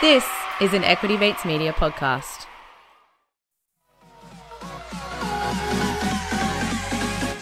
[0.00, 0.24] This
[0.60, 2.46] is an Equity Mates Media podcast.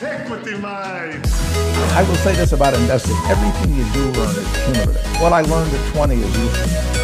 [0.00, 1.36] Equity Mates.
[1.92, 3.14] I will say this about investing.
[3.28, 5.20] Everything you do learn is cumulative.
[5.20, 6.95] What I learned at 20 is useful.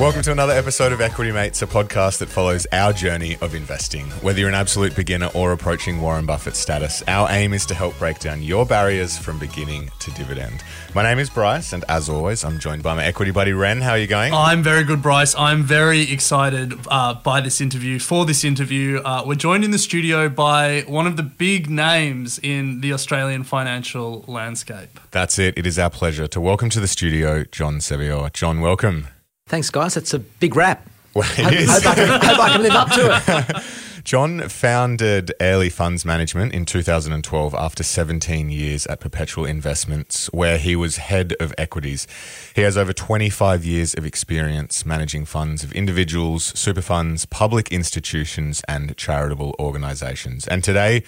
[0.00, 4.06] Welcome to another episode of Equity Mates, a podcast that follows our journey of investing.
[4.22, 7.96] Whether you're an absolute beginner or approaching Warren Buffett status, our aim is to help
[7.98, 10.64] break down your barriers from beginning to dividend.
[10.92, 13.80] My name is Bryce, and as always, I'm joined by my equity buddy Ren.
[13.80, 14.34] How are you going?
[14.34, 15.36] I'm very good, Bryce.
[15.36, 18.00] I'm very excited uh, by this interview.
[18.00, 22.40] For this interview, uh, we're joined in the studio by one of the big names
[22.42, 24.98] in the Australian financial landscape.
[25.12, 25.56] That's it.
[25.56, 28.30] It is our pleasure to welcome to the studio John Sevior.
[28.32, 29.06] John, welcome.
[29.52, 29.92] Thanks, guys.
[29.92, 30.88] That's a big rap.
[31.12, 31.70] Well, it Hope, is.
[31.70, 33.64] hope I, can, hope I can live up to it.
[34.04, 40.74] John founded Airlie Funds Management in 2012 after 17 years at Perpetual Investments, where he
[40.74, 42.06] was head of equities.
[42.54, 48.62] He has over 25 years of experience managing funds of individuals, super funds, public institutions,
[48.66, 50.48] and charitable organizations.
[50.48, 51.02] And today,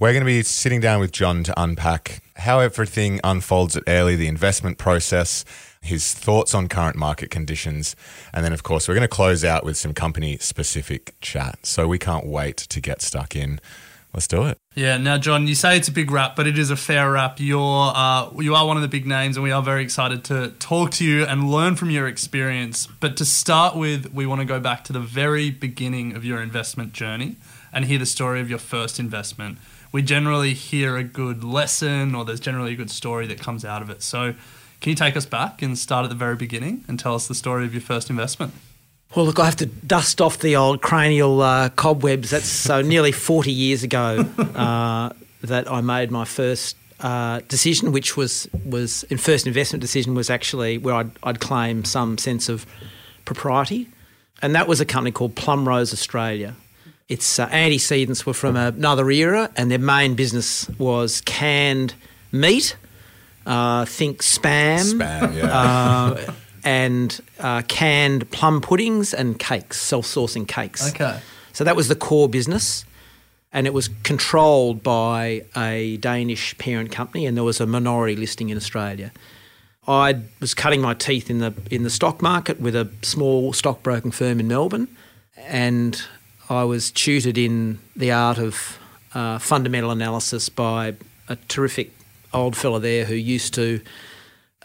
[0.00, 4.16] we're going to be sitting down with John to unpack how everything unfolds at Airlie,
[4.16, 5.44] the investment process,
[5.84, 7.94] his thoughts on current market conditions,
[8.32, 11.66] and then, of course, we're going to close out with some company specific chat.
[11.66, 13.60] So we can't wait to get stuck in.
[14.14, 14.58] Let's do it.
[14.76, 14.96] Yeah.
[14.96, 17.40] Now, John, you say it's a big rap, but it is a fair rap.
[17.40, 20.50] You're uh, you are one of the big names, and we are very excited to
[20.60, 22.86] talk to you and learn from your experience.
[22.86, 26.40] But to start with, we want to go back to the very beginning of your
[26.40, 27.36] investment journey
[27.72, 29.58] and hear the story of your first investment.
[29.90, 33.82] We generally hear a good lesson, or there's generally a good story that comes out
[33.82, 34.00] of it.
[34.00, 34.34] So,
[34.84, 37.34] can you take us back and start at the very beginning and tell us the
[37.34, 38.52] story of your first investment?
[39.16, 42.28] Well, look, I have to dust off the old cranial uh, cobwebs.
[42.28, 45.08] That's so nearly 40 years ago uh,
[45.40, 50.28] that I made my first uh, decision, which was, was in first investment decision was
[50.28, 52.66] actually where I'd, I'd claim some sense of
[53.24, 53.88] propriety.
[54.42, 56.56] And that was a company called Plumrose Australia.
[57.08, 61.94] Its uh, antecedents were from another era, and their main business was canned
[62.32, 62.76] meat.
[63.46, 65.44] Uh, think spam, Spam, yeah.
[65.46, 66.32] uh,
[66.64, 70.88] and uh, canned plum puddings and cakes, self-sourcing cakes.
[70.90, 71.20] Okay.
[71.52, 72.86] So that was the core business,
[73.52, 78.48] and it was controlled by a Danish parent company, and there was a minority listing
[78.48, 79.12] in Australia.
[79.86, 84.12] I was cutting my teeth in the in the stock market with a small stockbroking
[84.12, 84.88] firm in Melbourne,
[85.36, 86.02] and
[86.48, 88.78] I was tutored in the art of
[89.12, 90.94] uh, fundamental analysis by
[91.28, 91.92] a terrific
[92.34, 93.80] old fella there who used to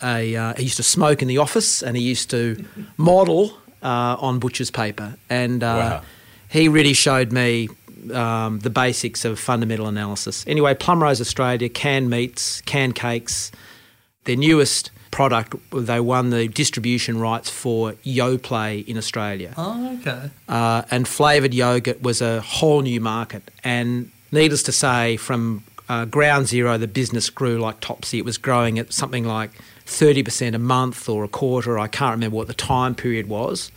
[0.04, 2.66] a uh, he used to smoke in the office and he used to
[2.98, 6.02] model uh, on butcher's paper and uh, Wow.
[6.50, 7.70] he really showed me
[8.14, 10.46] um, the basics of fundamental analysis.
[10.48, 13.52] Anyway, Plumrose Australia canned meats, canned cakes.
[14.24, 20.30] Their newest product, they won the distribution rights for Yoplait in Australia Oh, okay.
[20.48, 23.44] uh, and flavoured yogurt was a whole new market.
[23.66, 28.20] And needless to say, from uh, ground zero, the business grew like topsy.
[28.20, 29.52] It was growing at something like
[29.88, 31.80] 30% a month or a quarter.
[31.80, 33.72] I can't remember what the time period was,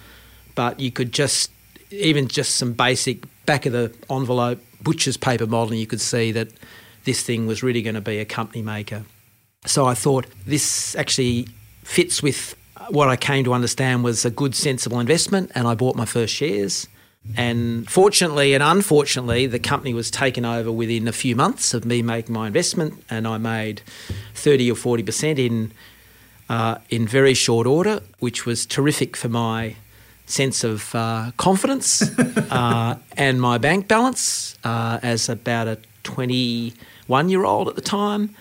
[0.55, 1.50] but you could just,
[1.91, 6.49] even just some basic back of the envelope butcher's paper modelling, you could see that
[7.05, 9.05] this thing was really going to be a company maker.
[9.65, 11.49] So I thought this actually
[11.83, 12.56] fits with
[12.91, 16.34] what I came to understand was a good, sensible investment, and I bought my first
[16.34, 16.89] shares.
[17.37, 22.03] And fortunately and unfortunately, the company was taken over within a few months of me
[22.03, 23.83] making my investment, and I made
[24.34, 25.72] 30 or 40% in,
[26.49, 29.77] uh, in very short order, which was terrific for my
[30.27, 32.03] sense of uh, confidence
[32.50, 38.34] uh, and my bank balance uh, as about a 21 year old at the time.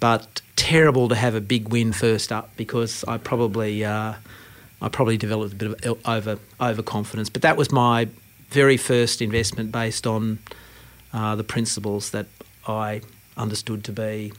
[0.00, 4.14] But terrible to have a big win first up because I probably uh,
[4.82, 7.30] I probably developed a bit of over overconfidence.
[7.30, 8.08] But that was my
[8.50, 10.40] very first investment based on
[11.12, 12.26] uh, the principles that
[12.66, 13.00] I
[13.36, 14.32] understood to be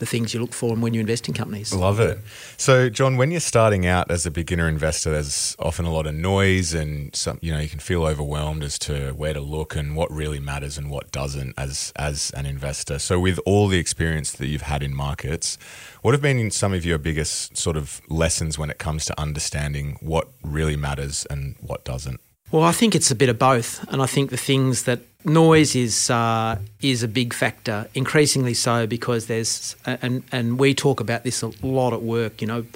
[0.00, 1.72] the things you look for and when you invest in companies.
[1.72, 2.18] Love it.
[2.56, 6.14] So, John, when you're starting out as a beginner investor, there's often a lot of
[6.14, 9.94] noise, and some, you know, you can feel overwhelmed as to where to look and
[9.94, 12.98] what really matters and what doesn't as as an investor.
[12.98, 15.58] So, with all the experience that you've had in markets,
[16.02, 19.98] what have been some of your biggest sort of lessons when it comes to understanding
[20.00, 22.20] what really matters and what doesn't?
[22.52, 25.76] Well, I think it's a bit of both, and I think the things that noise
[25.76, 31.22] is uh, is a big factor, increasingly so because there's and and we talk about
[31.22, 32.40] this a lot at work.
[32.40, 32.66] You know,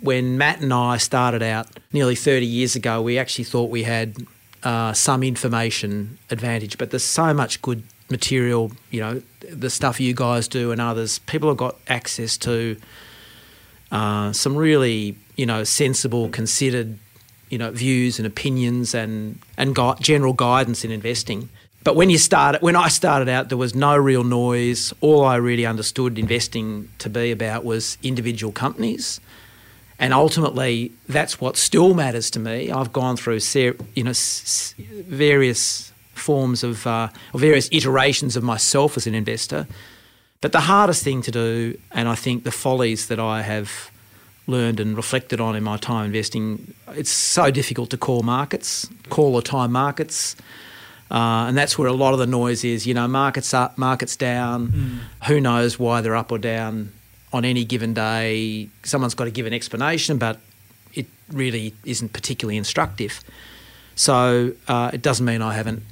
[0.00, 4.16] when Matt and I started out nearly thirty years ago, we actually thought we had
[4.64, 8.70] uh, some information advantage, but there's so much good material.
[8.90, 12.76] You know, the stuff you guys do and others, people have got access to
[13.90, 16.98] uh, some really you know sensible, considered
[17.52, 21.48] you know views and opinions and and gui- general guidance in investing.
[21.84, 24.94] But when you started, when I started out, there was no real noise.
[25.00, 29.20] All I really understood investing to be about was individual companies,
[29.98, 32.70] and ultimately, that's what still matters to me.
[32.70, 38.42] I've gone through, ser- you know, s- various forms of, uh, or various iterations of
[38.44, 39.66] myself as an investor.
[40.40, 43.90] But the hardest thing to do, and I think the follies that I have
[44.46, 49.34] learned and reflected on in my time investing, it's so difficult to call markets, call
[49.34, 50.36] or time markets.
[51.10, 52.86] Uh, and that's where a lot of the noise is.
[52.86, 55.00] You know, markets up, markets down.
[55.26, 56.92] Who knows why they're up or down
[57.32, 58.68] on any given day?
[58.82, 60.40] Someone's got to give an explanation, but
[60.94, 63.20] it really isn't particularly instructive.
[63.94, 65.82] So uh, it doesn't mean I haven't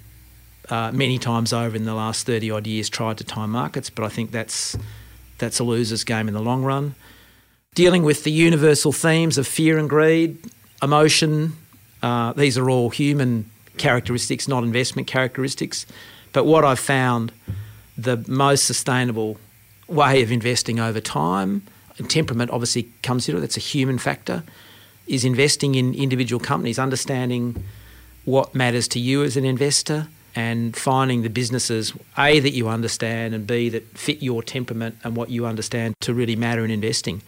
[0.70, 4.05] uh, many times over in the last 30 odd years tried to time markets, but
[4.05, 4.76] I think that's,
[5.38, 6.94] that's a loser's game in the long run.
[7.77, 10.37] Dealing with the universal themes of fear and greed,
[10.83, 11.53] emotion,
[12.03, 15.87] uh, these are all human characteristics, not investment characteristics.
[16.33, 17.31] But what I've found
[17.97, 19.39] the most sustainable
[19.87, 21.63] way of investing over time,
[21.97, 24.43] and temperament obviously comes into it, that's a human factor,
[25.07, 27.63] is investing in individual companies, understanding
[28.25, 33.33] what matters to you as an investor and finding the businesses a that you understand
[33.33, 37.21] and b that fit your temperament and what you understand to really matter in investing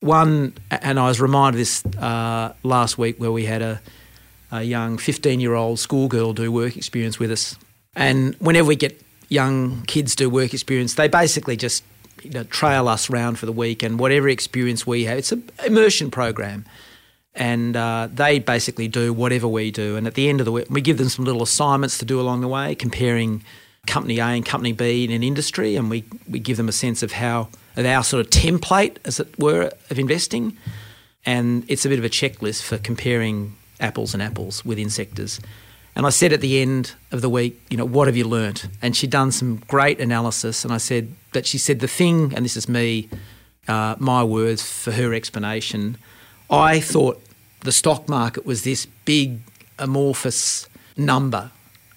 [0.00, 3.80] one and i was reminded this uh, last week where we had a,
[4.52, 7.56] a young 15 year old schoolgirl do work experience with us.
[7.94, 11.82] And whenever we get young kids do work experience they basically just
[12.22, 15.48] you know, trail us around for the week and whatever experience we have it's an
[15.64, 16.64] immersion program.
[17.34, 19.96] And uh, they basically do whatever we do.
[19.96, 22.18] And at the end of the week, we give them some little assignments to do
[22.18, 23.44] along the way, comparing
[23.86, 27.02] company A and company B in an industry, and we, we give them a sense
[27.02, 27.48] of how
[27.84, 30.56] our sort of template, as it were, of investing.
[31.26, 35.40] And it's a bit of a checklist for comparing apples and apples within sectors.
[35.96, 38.68] And I said at the end of the week, you know, what have you learnt?
[38.82, 42.44] And she'd done some great analysis, and I said that she said the thing, and
[42.44, 43.08] this is me,
[43.66, 45.96] uh, my words for her explanation.
[46.50, 47.22] I thought
[47.60, 49.40] the stock market was this big
[49.78, 51.50] amorphous number.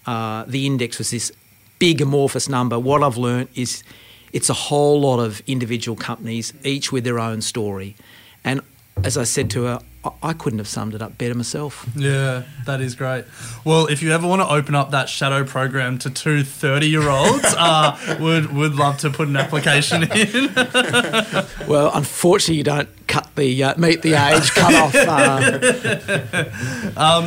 [0.05, 1.31] Uh, the index was this
[1.77, 2.79] big amorphous number.
[2.79, 3.83] What I've learnt is
[4.31, 7.95] it's a whole lot of individual companies, each with their own story.
[8.43, 8.61] And
[9.03, 9.79] as I said to her,
[10.23, 11.85] I- couldn't have summed it up better myself.
[11.95, 13.25] Yeah, that is great.
[13.65, 17.09] Well, if you ever want to open up that shadow program to two 30 year
[17.09, 20.49] olds, uh, would would love to put an application in.
[21.67, 24.95] Well, unfortunately, you don't cut the uh, meet the age cut off.
[24.95, 25.59] Uh,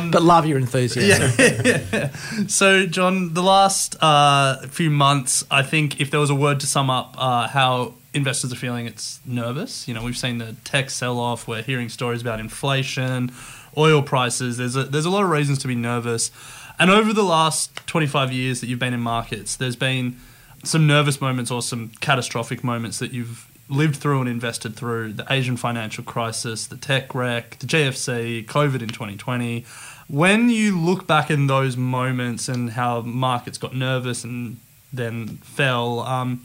[0.11, 2.09] but love your enthusiasm.
[2.49, 6.67] so, John, the last uh, few months, I think if there was a word to
[6.67, 9.87] sum up uh, how investors are feeling, it's nervous.
[9.87, 11.47] You know, we've seen the tech sell off.
[11.47, 13.31] We're hearing stories about inflation,
[13.77, 14.57] oil prices.
[14.57, 16.31] There's a, there's a lot of reasons to be nervous.
[16.79, 20.17] And over the last 25 years that you've been in markets, there's been
[20.63, 25.25] some nervous moments or some catastrophic moments that you've lived through and invested through the
[25.29, 29.65] Asian financial crisis, the tech wreck, the GFC, COVID in 2020.
[30.07, 34.59] When you look back in those moments and how markets got nervous and
[34.91, 36.43] then fell, um,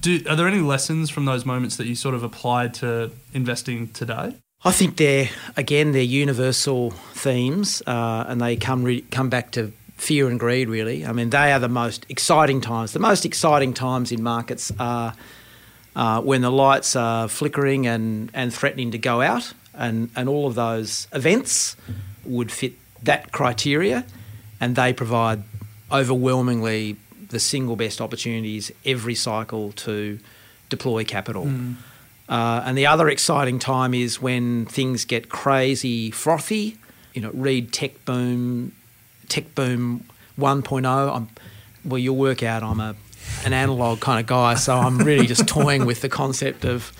[0.00, 3.88] do, are there any lessons from those moments that you sort of applied to investing
[3.88, 4.36] today?
[4.64, 9.72] I think they're again they're universal themes, uh, and they come re- come back to
[9.96, 10.68] fear and greed.
[10.70, 12.92] Really, I mean they are the most exciting times.
[12.92, 15.14] The most exciting times in markets are
[15.94, 20.46] uh, when the lights are flickering and, and threatening to go out, and and all
[20.46, 21.76] of those events
[22.24, 24.06] would fit that criteria,
[24.60, 25.42] and they provide
[25.92, 26.96] overwhelmingly
[27.34, 30.18] the single best opportunities every cycle to
[30.68, 31.46] deploy capital.
[32.28, 36.78] Uh, and the other exciting time is when things get crazy frothy.
[37.12, 38.72] You know, read Tech Boom,
[39.28, 40.04] Tech Boom
[40.38, 41.16] 1.0.
[41.16, 41.28] I'm,
[41.84, 42.94] well, you'll work out I'm a
[43.44, 46.92] an analog kind of guy, so I'm really just toying with the concept of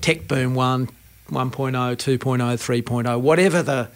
[0.00, 0.88] Tech Boom 1,
[1.30, 3.88] 1.0, 2.0, 3.0, whatever the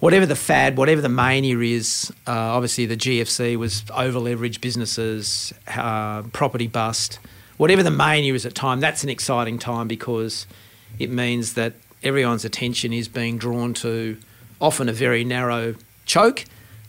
[0.00, 5.52] whatever the fad, whatever the mania is, uh, obviously the GFC was over leveraged businesses,
[5.68, 7.18] uh, property bust,
[7.56, 10.46] whatever the mania is at time, that's an exciting time because
[10.98, 14.16] it means that everyone's attention is being drawn to
[14.60, 15.74] often a very narrow
[16.06, 16.44] choke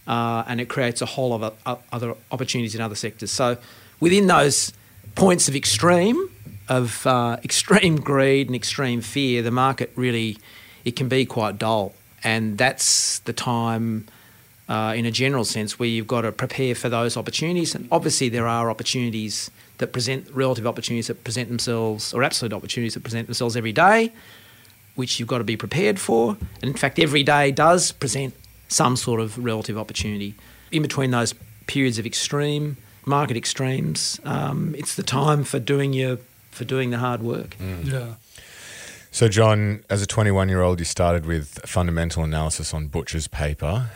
[0.08, 3.32] uh, and it creates a whole lot of other opportunities in other sectors.
[3.32, 3.58] So
[4.00, 4.72] within those
[5.16, 6.30] points of extreme,
[6.68, 10.38] of uh, extreme greed and extreme fear, the market really,
[10.86, 14.08] it can be quite dull and that's the time,
[14.68, 17.76] uh, in a general sense, where you've got to prepare for those opportunities.
[17.76, 22.94] And obviously, there are opportunities that present relative opportunities that present themselves, or absolute opportunities
[22.94, 24.12] that present themselves every day,
[24.96, 26.38] which you've got to be prepared for.
[26.62, 28.34] And in fact, every day does present
[28.68, 30.36] some sort of relative opportunity.
[30.72, 31.34] In between those
[31.66, 36.18] periods of extreme market extremes, um, it's the time for doing your
[36.52, 37.56] for doing the hard work.
[37.84, 38.16] Yeah.
[39.12, 43.90] So, John, as a 21 year old, you started with fundamental analysis on Butcher's paper.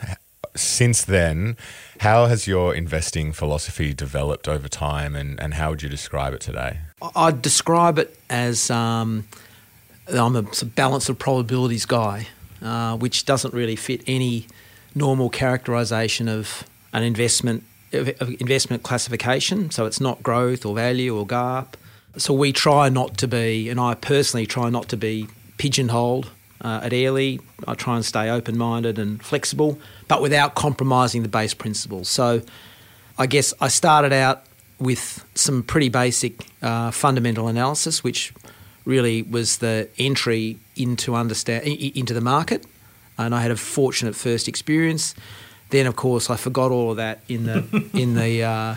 [0.56, 1.56] Since then,
[2.00, 6.40] how has your investing philosophy developed over time and, and how would you describe it
[6.40, 6.78] today?
[7.16, 9.26] I'd describe it as um,
[10.08, 12.28] I'm a balance of probabilities guy,
[12.62, 14.46] uh, which doesn't really fit any
[14.94, 19.70] normal characterisation of an investment investment classification.
[19.70, 21.76] So it's not growth or value or GARP.
[22.16, 25.28] So we try not to be, and I personally try not to be
[25.58, 26.30] pigeonholed
[26.60, 27.40] uh, at Airlie.
[27.66, 29.78] I try and stay open minded and flexible,
[30.08, 32.08] but without compromising the base principles.
[32.08, 32.42] So
[33.18, 34.44] I guess I started out
[34.78, 38.32] with some pretty basic uh, fundamental analysis, which
[38.84, 42.64] really was the entry into understand into the market,
[43.16, 45.14] and I had a fortunate first experience.
[45.70, 48.74] Then, of course, I forgot all of that in the in the uh,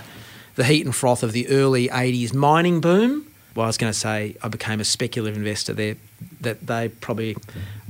[0.55, 3.26] the heat and froth of the early '80s mining boom.
[3.57, 5.95] Well, I was going to say I became a speculative investor there.
[6.41, 7.35] That they probably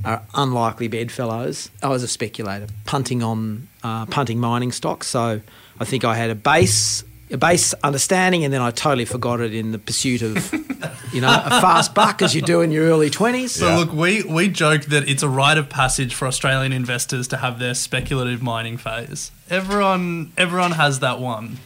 [0.02, 1.70] are unlikely bedfellows.
[1.82, 5.08] I was a speculator, punting on uh, punting mining stocks.
[5.08, 5.42] So
[5.78, 9.54] I think I had a base a base understanding, and then I totally forgot it
[9.54, 10.50] in the pursuit of
[11.12, 13.52] you know a fast buck as you do in your early twenties.
[13.52, 17.36] So look, we we joke that it's a rite of passage for Australian investors to
[17.36, 19.30] have their speculative mining phase.
[19.50, 21.58] Everyone everyone has that one.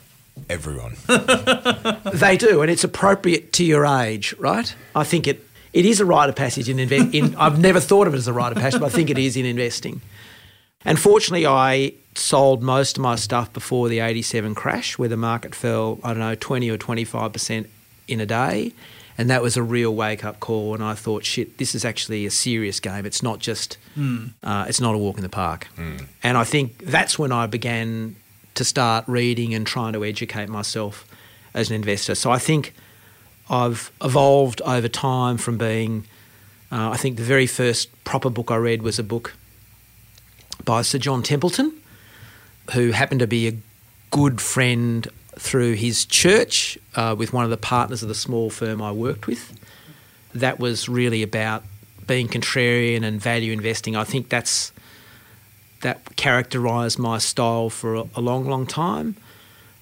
[0.49, 0.97] Everyone.
[2.13, 4.75] They do, and it's appropriate to your age, right?
[4.95, 7.15] I think it it is a rite of passage in invest.
[7.15, 9.19] In, I've never thought of it as a rite of passage, but I think it
[9.19, 10.03] is in investing.
[10.85, 15.55] And fortunately, I sold most of my stuff before the '87 crash, where the market
[15.55, 17.71] fell, I don't know, 20 or 25 percent
[18.09, 18.73] in a day,
[19.17, 20.75] and that was a real wake up call.
[20.75, 23.07] And I thought, shit, this is actually a serious game.
[23.07, 23.79] It's not just,
[24.43, 25.69] uh, it's not a walk in the park.
[26.23, 28.17] And I think that's when I began
[28.55, 31.07] to start reading and trying to educate myself
[31.55, 32.15] as an investor.
[32.15, 32.75] So I think
[33.49, 36.05] I've evolved over time from being,
[36.71, 39.35] uh, I think the very first proper book I read was a book
[40.65, 41.73] by Sir John Templeton,
[42.73, 43.57] who happened to be a
[44.11, 48.83] good friend through his church uh, with one of the partners of the small firm
[48.83, 49.59] I worked with.
[50.35, 51.65] That was really about
[52.07, 53.97] being contrarian and value investing.
[53.97, 54.73] I think that's
[55.83, 59.17] that characterised my style for a, a long, long time.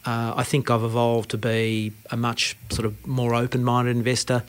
[0.05, 4.43] Uh, I think I've evolved to be a much sort of more open-minded investor.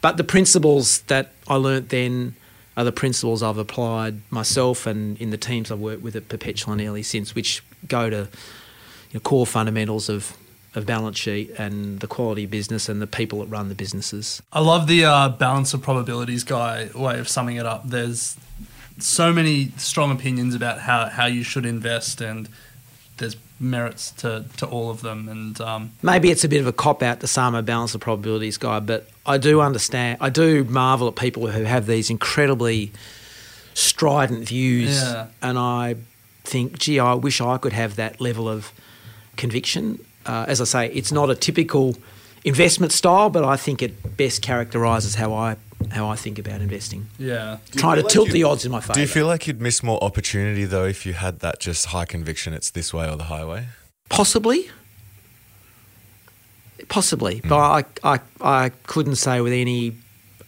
[0.00, 2.34] But the principles that I learnt then
[2.76, 6.72] are the principles I've applied myself and in the teams I've worked with at Perpetual
[6.72, 10.36] and Airlie since, which go to you know, core fundamentals of,
[10.74, 14.40] of balance sheet and the quality business and the people that run the businesses.
[14.52, 17.88] I love the uh, balance of probabilities guy way of summing it up.
[17.88, 18.36] There's
[19.02, 22.48] so many strong opinions about how, how you should invest, and
[23.18, 25.28] there's merits to, to all of them.
[25.28, 27.94] And um, Maybe it's a bit of a cop out to say I'm a balance
[27.94, 30.18] of probabilities guy, but I do understand.
[30.20, 32.92] I do marvel at people who have these incredibly
[33.74, 35.26] strident views, Yeah.
[35.40, 35.96] and I
[36.44, 38.72] think, gee, I wish I could have that level of
[39.36, 40.04] conviction.
[40.26, 41.96] Uh, as I say, it's not a typical
[42.44, 45.56] investment style, but I think it best characterises how I
[45.90, 47.08] how I think about investing.
[47.18, 48.94] yeah, Trying to like tilt you- the odds in my favour.
[48.94, 52.04] Do you feel like you'd miss more opportunity though if you had that just high
[52.04, 53.66] conviction it's this way or the highway?
[54.08, 54.70] Possibly.
[56.88, 57.40] Possibly.
[57.44, 57.84] But I,
[58.14, 59.96] I, I couldn't say with any,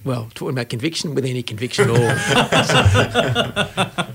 [0.05, 1.97] well, talking about conviction, with any conviction at
[3.97, 4.05] all.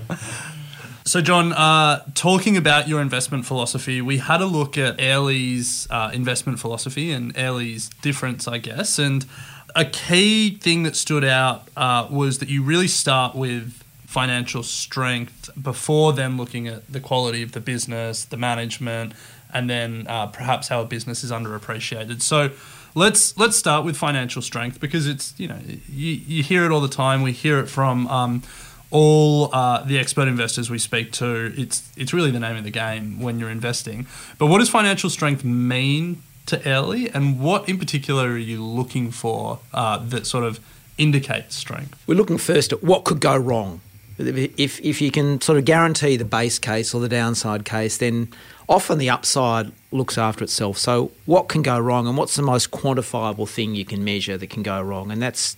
[1.06, 6.10] So, John, uh, talking about your investment philosophy, we had a look at Airlie's uh,
[6.12, 8.96] investment philosophy and Airlie's difference, I guess.
[8.98, 9.26] And
[9.74, 15.50] a key thing that stood out uh, was that you really start with financial strength
[15.60, 19.12] before then looking at the quality of the business, the management,
[19.52, 22.22] and then uh, perhaps how a business is underappreciated.
[22.22, 22.50] So,
[22.94, 25.58] let's let's start with financial strength because it's you know
[25.88, 27.22] you, you hear it all the time.
[27.22, 28.42] We hear it from um,
[28.90, 31.52] all uh, the expert investors we speak to.
[31.56, 34.06] It's it's really the name of the game when you're investing.
[34.38, 39.10] But what does financial strength mean to Airlie, and what in particular are you looking
[39.10, 40.60] for uh, that sort of
[40.98, 42.02] indicates strength?
[42.06, 43.80] We're looking first at what could go wrong.
[44.18, 48.28] If, if you can sort of guarantee the base case or the downside case, then
[48.68, 50.76] often the upside looks after itself.
[50.76, 54.50] So, what can go wrong, and what's the most quantifiable thing you can measure that
[54.50, 55.10] can go wrong?
[55.10, 55.56] And that's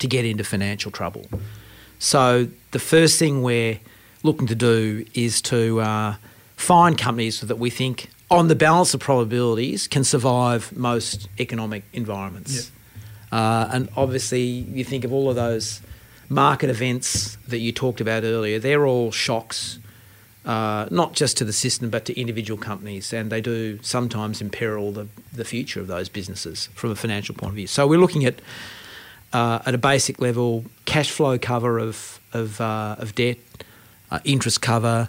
[0.00, 1.26] to get into financial trouble.
[1.98, 3.78] So, the first thing we're
[4.22, 6.16] looking to do is to uh,
[6.56, 12.72] find companies that we think on the balance of probabilities, can survive most economic environments.
[13.30, 15.82] Uh, and obviously, you think of all of those
[16.30, 19.78] market events that you talked about earlier, they're all shocks,
[20.46, 23.12] uh, not just to the system, but to individual companies.
[23.12, 27.50] And they do sometimes imperil the, the future of those businesses from a financial point
[27.50, 27.66] of view.
[27.66, 28.40] So we're looking at,
[29.34, 33.38] uh, at a basic level, cash flow cover of, of, uh, of debt,
[34.10, 35.08] uh, interest cover.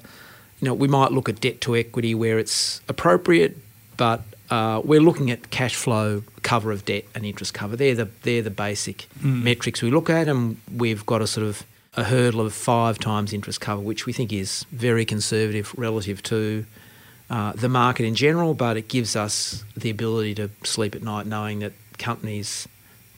[0.64, 3.58] You know, we might look at debt to equity where it's appropriate,
[3.98, 7.76] but uh, we're looking at cash flow cover of debt and interest cover.
[7.76, 11.66] They're the they're the basic metrics we look at, and we've got a sort of
[11.98, 16.66] a hurdle of five times interest cover, which we think is very conservative relative to
[17.30, 18.54] uh, the market in general.
[18.54, 22.70] But it gives us the ability to sleep at night knowing that companies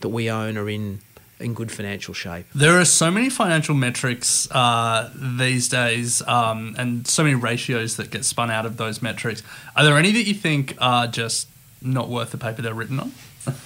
[0.01, 0.99] that we own are in
[1.39, 2.45] in good financial shape.
[2.55, 8.09] There are so many financial metrics uh, these days, um, and so many ratios that
[8.09, 9.43] get spun out of those metrics.
[9.75, 11.47] Are there any that you think are just
[11.81, 13.11] not worth the paper they're written on?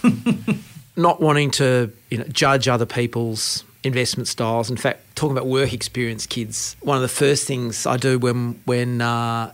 [0.96, 4.70] not wanting to you know, judge other people's investment styles.
[4.70, 8.60] In fact, talking about work experience kids, one of the first things I do when
[8.66, 9.54] when uh,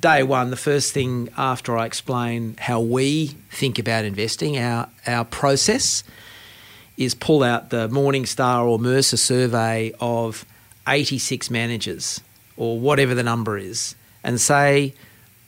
[0.00, 5.24] day one, the first thing after I explain how we think about investing, our our
[5.24, 6.04] process,
[6.96, 10.44] is pull out the Morningstar or Mercer survey of
[10.86, 12.20] 86 managers
[12.56, 14.94] or whatever the number is, and say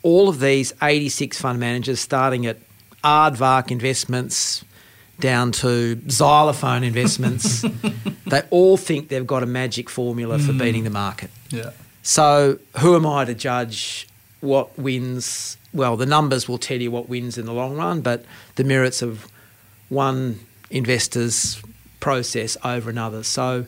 [0.02, 2.58] all of these 86 fund managers, starting at
[3.04, 4.64] Aardvark Investments
[5.18, 7.64] down to xylophone investments,
[8.26, 10.58] they all think they've got a magic formula for hmm.
[10.58, 11.30] beating the market.
[11.50, 11.70] Yeah.
[12.02, 14.06] So, who am I to judge
[14.40, 15.56] what wins?
[15.72, 18.24] Well, the numbers will tell you what wins in the long run, but
[18.54, 19.26] the merits of
[19.88, 21.62] one investor's
[22.00, 23.22] process over another.
[23.22, 23.66] So,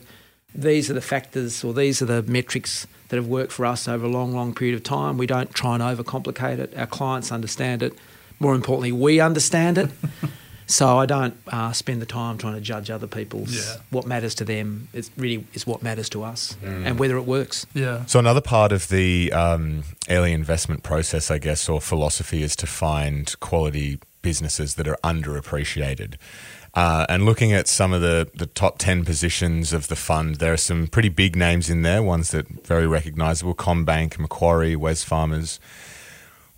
[0.53, 4.05] these are the factors or these are the metrics that have worked for us over
[4.05, 5.17] a long, long period of time.
[5.17, 6.77] We don't try and overcomplicate it.
[6.77, 7.93] Our clients understand it.
[8.39, 9.89] More importantly, we understand it.
[10.67, 13.55] so I don't uh, spend the time trying to judge other people's.
[13.55, 13.81] Yeah.
[13.89, 17.65] What matters to them is really is what matters to us, and whether it works.
[17.73, 18.05] Yeah.
[18.05, 22.67] So another part of the um, Airlie investment process, I guess, or philosophy, is to
[22.67, 26.15] find quality businesses that are underappreciated.
[26.75, 30.53] Uh, and looking at some of the, the top 10 positions of the fund, there
[30.53, 35.59] are some pretty big names in there, ones that very recognisable CommBank, Macquarie, Wesfarmers.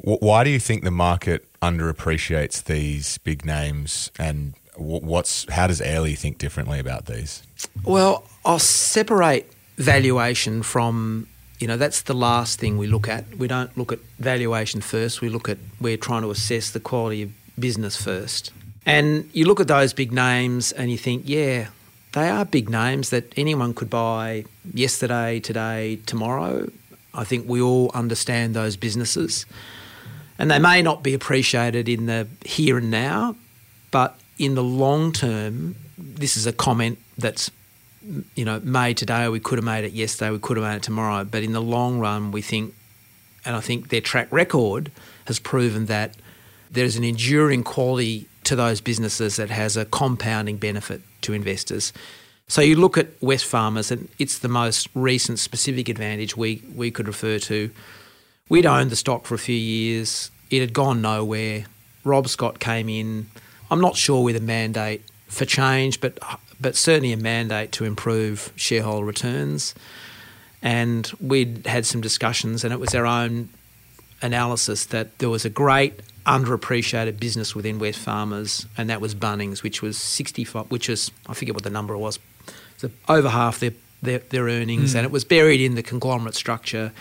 [0.01, 5.67] W- why do you think the market underappreciates these big names and w- what's how
[5.67, 7.43] does Airlie think differently about these?
[7.83, 11.27] Well, I'll separate valuation from,
[11.59, 13.37] you know, that's the last thing we look at.
[13.37, 15.21] We don't look at valuation first.
[15.21, 18.51] We look at, we're trying to assess the quality of business first.
[18.85, 21.67] And you look at those big names and you think, yeah,
[22.13, 26.69] they are big names that anyone could buy yesterday, today, tomorrow.
[27.13, 29.45] I think we all understand those businesses.
[30.39, 33.35] And they may not be appreciated in the here and now,
[33.91, 37.51] but in the long term, this is a comment that's
[38.33, 39.27] you know made today.
[39.29, 40.31] We could have made it yesterday.
[40.31, 41.23] We could have made it tomorrow.
[41.23, 42.73] But in the long run, we think,
[43.45, 44.91] and I think their track record
[45.25, 46.15] has proven that
[46.71, 51.93] there's an enduring quality to those businesses that has a compounding benefit to investors.
[52.47, 57.07] So you look at Wesfarmers, and it's the most recent specific advantage we, we could
[57.07, 57.71] refer to.
[58.49, 60.31] We'd owned the stock for a few years.
[60.49, 61.65] It had gone nowhere.
[62.03, 63.29] Rob Scott came in.
[63.69, 66.19] I'm not sure with a mandate for change, but
[66.59, 69.73] but certainly a mandate to improve shareholder returns.
[70.61, 73.49] And we'd had some discussions, and it was our own
[74.21, 79.81] analysis that there was a great underappreciated business within Wesfarmers, and that was Bunnings, which
[79.81, 82.19] was 65, which is I forget what the number was,
[82.77, 84.99] so over half their their, their earnings, hmm.
[84.99, 86.91] and it was buried in the conglomerate structure.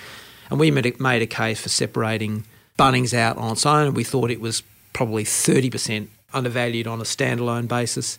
[0.51, 2.45] And we made a, made a case for separating
[2.79, 3.95] Bunnings out on its own.
[3.95, 8.19] We thought it was probably 30% undervalued on a standalone basis.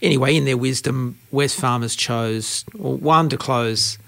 [0.00, 3.98] Anyway, in their wisdom, Wesfarmers chose well, one to close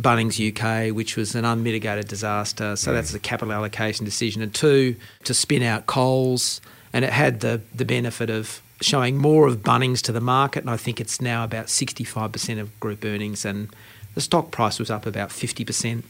[0.00, 2.76] Bunnings UK, which was an unmitigated disaster.
[2.76, 4.42] So that's a capital allocation decision.
[4.42, 6.60] And two, to spin out Coles.
[6.92, 10.60] And it had the, the benefit of showing more of Bunnings to the market.
[10.60, 13.44] And I think it's now about 65% of group earnings.
[13.44, 13.68] And
[14.14, 16.02] the stock price was up about 50%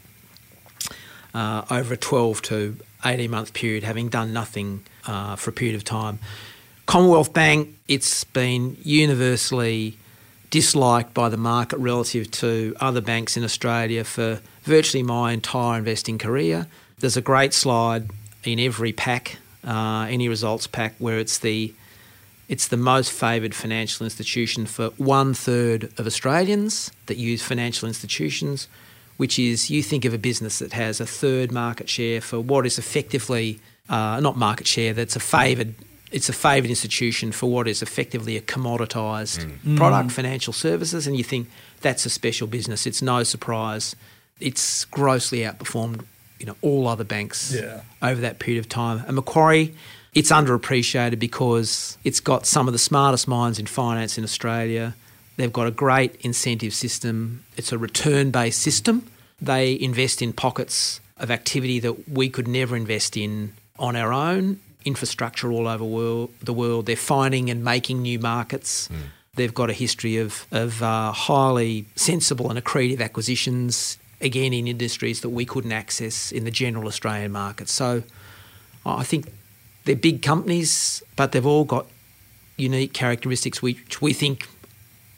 [1.35, 5.77] uh, over a 12 to 18 month period, having done nothing uh, for a period
[5.77, 6.19] of time.
[6.87, 9.99] Commonwealth Bank, it's been universally
[10.55, 16.17] disliked by the market relative to other banks in Australia for virtually my entire investing
[16.17, 16.69] career.
[17.01, 18.09] There's a great slide
[18.45, 21.75] in every pack, uh, any results pack, where it's the
[22.49, 28.69] it's the most favoured financial institution for one third of Australians that use financial institutions.
[29.17, 32.67] which is you think of a business that has a third market share for what
[32.67, 35.75] is effectively uh, not market share, that's a favoured.
[36.15, 39.59] It's a favoured institution for what is effectively a commoditised mm.
[39.67, 39.77] mm.
[39.77, 41.49] product, financial services, and you think
[41.81, 42.87] that's a special business.
[42.87, 43.97] It's no surprise.
[44.39, 46.05] It's grossly outperformed,
[46.39, 47.81] you know, all other banks Yeah.
[48.01, 49.03] over that period of time.
[49.09, 49.75] And Macquarie,
[50.15, 54.95] it's underappreciated because it's got some of the smartest minds in finance in Australia.
[55.37, 57.43] They've got a great incentive system.
[57.57, 59.11] It's a return based system.
[59.43, 64.61] They invest in pockets of activity that we could never invest in on our own.
[64.85, 66.87] Infrastructure all over world, the world.
[66.87, 68.89] They're finding and making new markets.
[69.37, 75.23] They've got a history of, of uh, highly sensible and accretive acquisitions, again, in industries
[75.23, 77.69] that we couldn't access in the general Australian market.
[77.69, 78.05] So
[78.87, 79.33] I think
[79.85, 81.87] they're big companies, but they've all got
[82.57, 84.47] unique characteristics which we think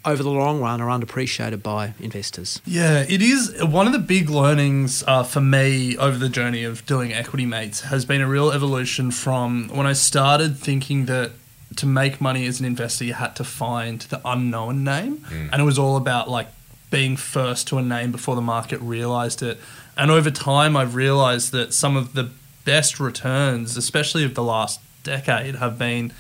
[0.07, 2.61] over the long run are underappreciated by investors.
[2.65, 6.87] Yeah, it is one of the big learnings uh, for me over the journey of
[6.87, 11.33] doing equity mates has been a real evolution from when I started thinking that
[11.77, 15.25] to make money as an investor you had to find the unknown name.
[15.53, 16.47] And it was all about like
[16.91, 19.59] being first to a name before the market realized it.
[19.97, 22.31] And over time I've realized that some of the
[22.65, 26.13] best returns especially of the last decade have been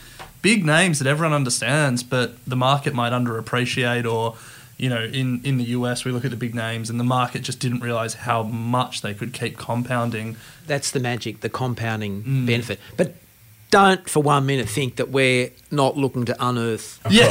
[0.43, 4.37] big names that everyone understands, but the market might underappreciate or
[4.79, 7.43] you know, in, in the US, we look at the big names and the market
[7.43, 10.37] just didn't realize how much they could keep compounding.
[10.67, 12.47] That's the magic, the compounding mm.
[12.47, 12.79] benefit.
[12.97, 13.15] But
[13.77, 17.29] don't for one minute think that we're not looking to unearth Yeah.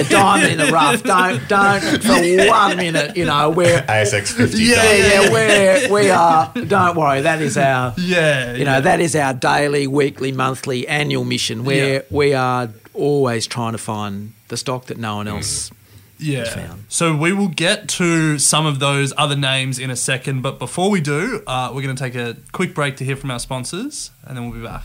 [0.00, 1.02] the diamond in the rough.
[1.02, 4.62] Don't don't for one minute, you know, we're ASX 50.
[4.62, 8.54] Yeah, yeah, yeah, we're we are don't worry, that is our yeah.
[8.54, 12.00] you know, that is our daily, weekly, monthly, annual mission where Yeah.
[12.10, 15.70] we are always trying to find the stock that no one else
[16.18, 16.44] Yeah.
[16.44, 16.84] found.
[16.88, 20.88] So we will get to some of those other names in a second, but before
[20.90, 24.10] we do, uh, we're going to take a quick break to hear from our sponsors
[24.24, 24.84] and then we'll be back.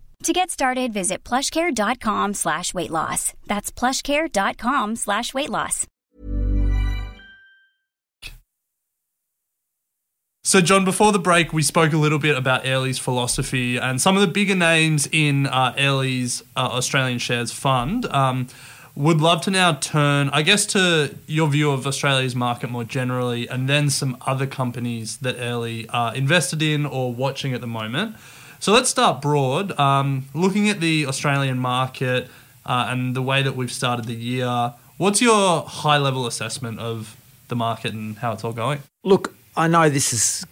[0.23, 3.33] To get started, visit plushcare.com slash weight loss.
[3.47, 5.87] That's plushcare.com slash weight loss.
[10.43, 14.15] So, John, before the break, we spoke a little bit about Airlie's philosophy and some
[14.15, 18.05] of the bigger names in uh, uh, Australian Shares Fund.
[18.07, 18.47] Um,
[18.95, 23.47] would love to now turn, I guess, to your view of Australia's market more generally,
[23.47, 28.15] and then some other companies that Airlie are invested in or watching at the moment.
[28.61, 29.77] So let's start broad.
[29.79, 32.29] Um, looking at the Australian market
[32.63, 37.17] uh, and the way that we've started the year, what's your high level assessment of
[37.47, 38.83] the market and how it's all going?
[39.03, 40.45] Look, I know this is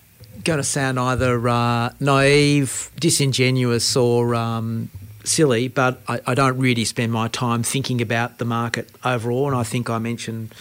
[0.44, 4.90] going to sound either uh, naive, disingenuous, or um,
[5.24, 9.46] silly, but I, I don't really spend my time thinking about the market overall.
[9.46, 10.56] And I think I mentioned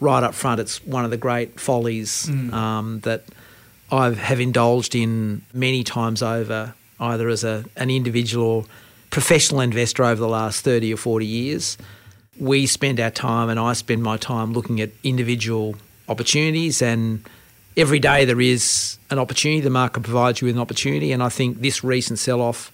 [0.00, 3.22] right up front, it's one of the great follies um, that
[3.92, 8.64] I have indulged in many times over, either as a, an individual or
[9.10, 11.78] professional investor over the last 30 or 40 years.
[12.38, 15.76] We spend our time, and I spend my time looking at individual
[16.08, 17.22] opportunities and
[17.78, 19.60] every day there is an opportunity.
[19.60, 22.72] The market provides you with an opportunity, and I think this recent sell-off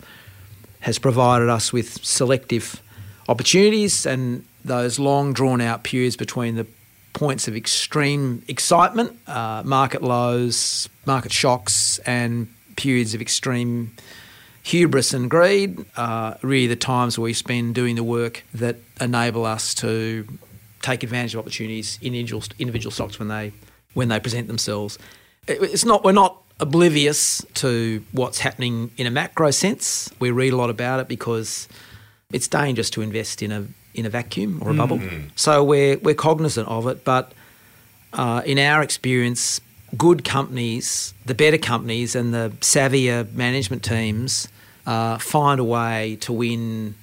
[0.80, 2.82] has provided us with selective
[3.28, 6.66] opportunities and those long drawn-out periods between the
[7.12, 13.94] points of extreme excitement, uh, market lows, market shocks, and periods of extreme
[14.62, 19.44] hubris and greed are really the times where we spend doing the work that enable
[19.44, 20.26] us to
[20.80, 23.52] take advantage of opportunities in individual, individual stocks when they
[23.92, 24.98] when they present themselves.
[25.46, 30.10] It's not we're not oblivious to what's happening in a macro sense.
[30.18, 31.68] We read a lot about it because
[32.32, 35.00] it's dangerous to invest in a in a vacuum or a bubble.
[35.36, 37.32] So we're we're cognizant of it, but
[38.12, 39.60] uh, in our experience,
[39.96, 44.48] good companies, the better companies, and the savvier management teams
[44.86, 46.94] uh, find a way to win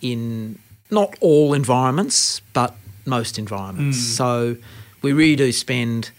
[0.00, 0.58] in
[0.90, 2.74] not all environments, but
[3.06, 3.98] most environments.
[3.98, 4.56] So
[5.02, 6.10] we really do spend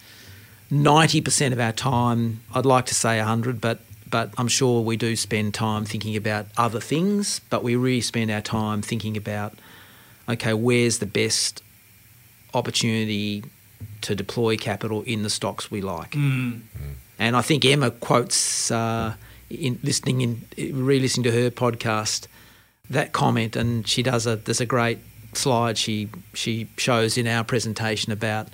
[0.70, 2.42] ninety percent of our time.
[2.54, 6.48] I'd like to say hundred, but but I'm sure we do spend time thinking about
[6.58, 7.42] other things.
[7.50, 9.54] But we really spend our time thinking about
[10.30, 11.64] okay, where's the best
[12.54, 13.44] opportunity
[14.02, 16.16] to deploy capital in the stocks we like.
[17.20, 19.14] And I think Emma quotes uh,
[19.50, 20.42] in listening in
[20.86, 22.28] re-listening to her podcast
[22.90, 25.00] that comment, and she does a there's a great
[25.34, 28.48] slide she she shows in our presentation about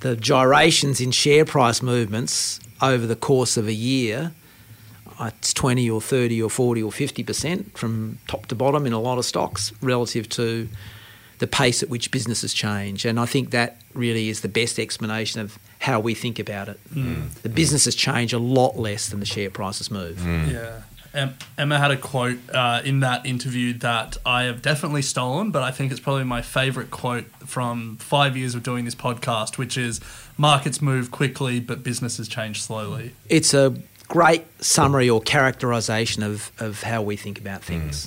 [0.00, 4.32] the gyrations in share price movements over the course of a year.
[5.18, 9.00] Uh, It's 20 or 30 or 40 or 50% from top to bottom in a
[9.00, 10.68] lot of stocks relative to
[11.38, 13.04] the pace at which businesses change.
[13.04, 16.80] And I think that really is the best explanation of how we think about it.
[16.94, 17.16] Mm.
[17.16, 17.34] Mm.
[17.42, 20.18] The businesses change a lot less than the share prices move.
[20.18, 20.52] Mm.
[20.52, 20.80] Yeah.
[21.56, 25.70] Emma had a quote uh, in that interview that I have definitely stolen, but I
[25.70, 30.00] think it's probably my favorite quote from five years of doing this podcast, which is
[30.36, 33.12] markets move quickly, but businesses change slowly.
[33.30, 33.74] It's a
[34.08, 38.06] great summary or characterization of, of how we think about things.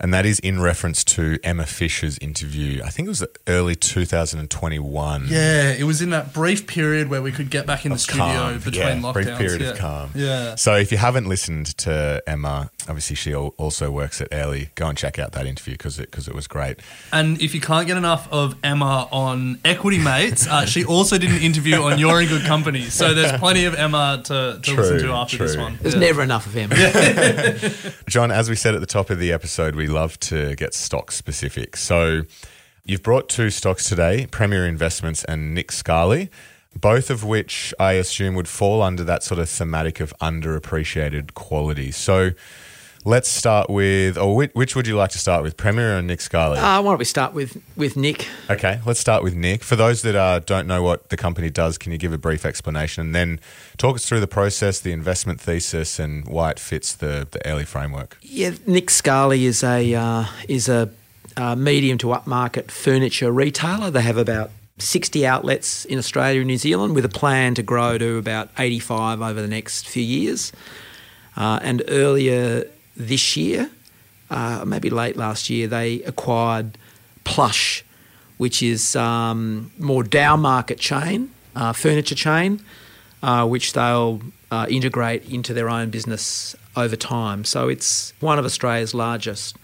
[0.00, 2.82] And that is in reference to Emma Fisher's interview.
[2.84, 5.26] I think it was early 2021.
[5.28, 8.24] Yeah, it was in that brief period where we could get back in the studio
[8.24, 8.58] calm.
[8.58, 9.12] between yeah, lockdowns.
[9.14, 9.68] Brief period yeah.
[9.70, 10.10] of calm.
[10.14, 10.54] Yeah.
[10.56, 14.70] So if you haven't listened to Emma, obviously she also works at Airlie.
[14.74, 16.80] Go and check out that interview because it, 'cause it was great.
[17.12, 21.30] And if you can't get enough of Emma on Equity Mates, uh, she also did
[21.30, 22.84] an interview on You're in Good Company.
[22.90, 25.78] So there's plenty of Emma to, to True, listen to after this one.
[25.80, 26.00] There's Yeah.
[26.00, 26.70] never enough of him.
[28.08, 31.12] John, as we said at the top of the episode, we love to get stock
[31.12, 31.76] specific.
[31.76, 32.22] So
[32.84, 36.30] you've brought two stocks today Premier Investments and Nick Scali,
[36.78, 41.90] both of which I assume would fall under that sort of thematic of underappreciated quality.
[41.90, 42.30] So
[43.04, 46.20] let's start with, or which, which would you like to start with, Premier or Nick
[46.20, 46.58] Scali?
[46.58, 48.26] Uh, why don't we start with, with Nick?
[48.48, 49.62] Okay, let's start with Nick.
[49.62, 52.44] For those that uh, don't know what the company does, can you give a brief
[52.44, 53.40] explanation and then
[53.76, 57.64] talk us through the process, the investment thesis, and why it fits the the Airlie
[57.64, 58.18] framework?
[58.22, 60.90] Yeah, Nick Scali is a uh, is a
[61.36, 63.90] uh, medium to upmarket furniture retailer.
[63.90, 67.96] They have about 60 outlets in Australia and New Zealand with a plan to grow
[67.98, 70.52] to about 85 over the next few years.
[71.36, 72.64] Uh, and earlier
[72.96, 73.70] this year,
[74.30, 76.78] uh, maybe late last year, they acquired
[77.24, 77.84] Plush,
[78.38, 82.60] which is um, more down market chain, uh, furniture chain,
[83.22, 87.44] uh, which they'll uh, integrate into their own business over time.
[87.44, 89.56] So it's one of Australia's largest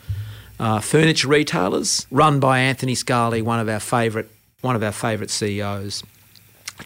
[0.59, 4.29] uh, furniture retailers, run by Anthony Scali, one of our favourite
[4.61, 6.03] one of our favourite CEOs.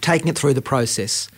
[0.01, 1.29] Taking it through the process,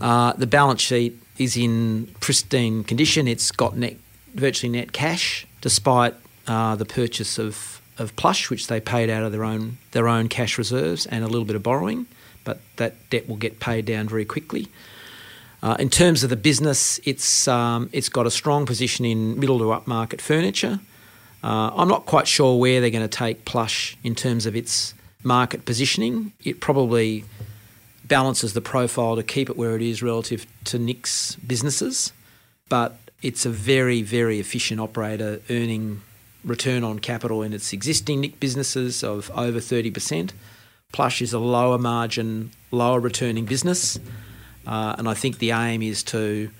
[0.00, 3.26] uh, the balance sheet is in pristine condition.
[3.26, 3.96] It's got net,
[4.34, 6.14] virtually net cash, despite
[6.46, 10.28] uh, the purchase of, of Plush, which they paid out of their own their own
[10.28, 12.06] cash reserves and a little bit of borrowing.
[12.44, 14.68] But that debt will get paid down very quickly.
[15.62, 19.58] Uh, in terms of the business, it's um, it's got a strong position in middle
[19.58, 20.80] to upmarket furniture.
[21.42, 24.94] Uh, I'm not quite sure where they're going to take Plush in terms of its
[25.22, 26.32] market positioning.
[26.44, 27.24] It probably
[28.04, 32.12] balances the profile to keep it where it is relative to Nick's businesses,
[32.68, 36.02] but it's a very, very efficient operator earning
[36.44, 40.30] return on capital in its existing Nick businesses of over 30%.
[40.92, 43.98] Plush is a lower margin, lower returning business,
[44.66, 46.50] uh, and I think the aim is to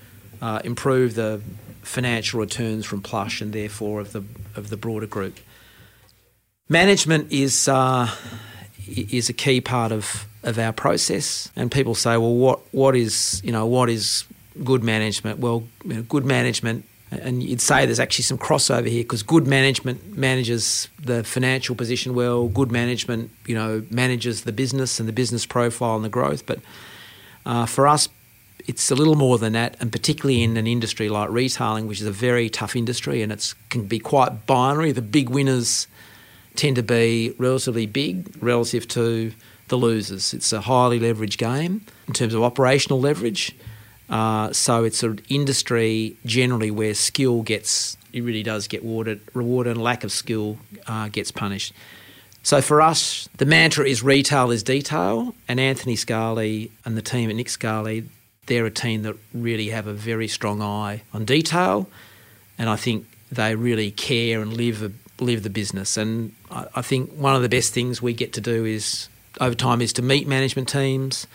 [0.41, 1.41] uh, improve the
[1.81, 4.23] financial returns from Plush and therefore of the
[4.55, 5.39] of the broader group.
[6.69, 8.09] Management is uh,
[8.87, 13.41] is a key part of, of our process, and people say, well, what what is
[13.43, 14.25] you know what is
[14.63, 15.39] good management?
[15.39, 19.47] Well, you know, good management, and you'd say there's actually some crossover here because good
[19.47, 22.47] management manages the financial position well.
[22.47, 26.59] Good management, you know, manages the business and the business profile and the growth, but
[27.45, 28.07] uh, for us,
[28.67, 32.07] it's a little more than that, and particularly in an industry like retailing, which is
[32.07, 34.91] a very tough industry and it can be quite binary.
[34.91, 35.87] The big winners
[36.55, 39.31] tend to be relatively big relative to
[39.69, 40.33] the losers.
[40.33, 43.55] It's a highly leveraged game in terms of operational leverage.
[44.11, 49.71] Uh, so it's an industry generally where skill gets it really does get rewarded, rewarded
[49.71, 51.73] and lack of skill uh, gets punished.
[52.43, 57.29] So for us, the mantra is retail is detail, and Anthony Scali and the team
[57.29, 58.05] at Nick Scali,
[58.47, 61.87] they're a team that really have a very strong eye on detail,
[62.57, 65.97] and I think they really care and live live the business.
[65.97, 69.07] And I, I think one of the best things we get to do is
[69.39, 71.27] over time is to meet management teams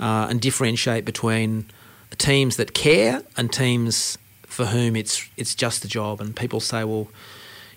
[0.00, 1.66] uh, and differentiate between
[2.18, 6.20] teams that care and teams for whom it's it's just a job.
[6.20, 7.08] And people say, well,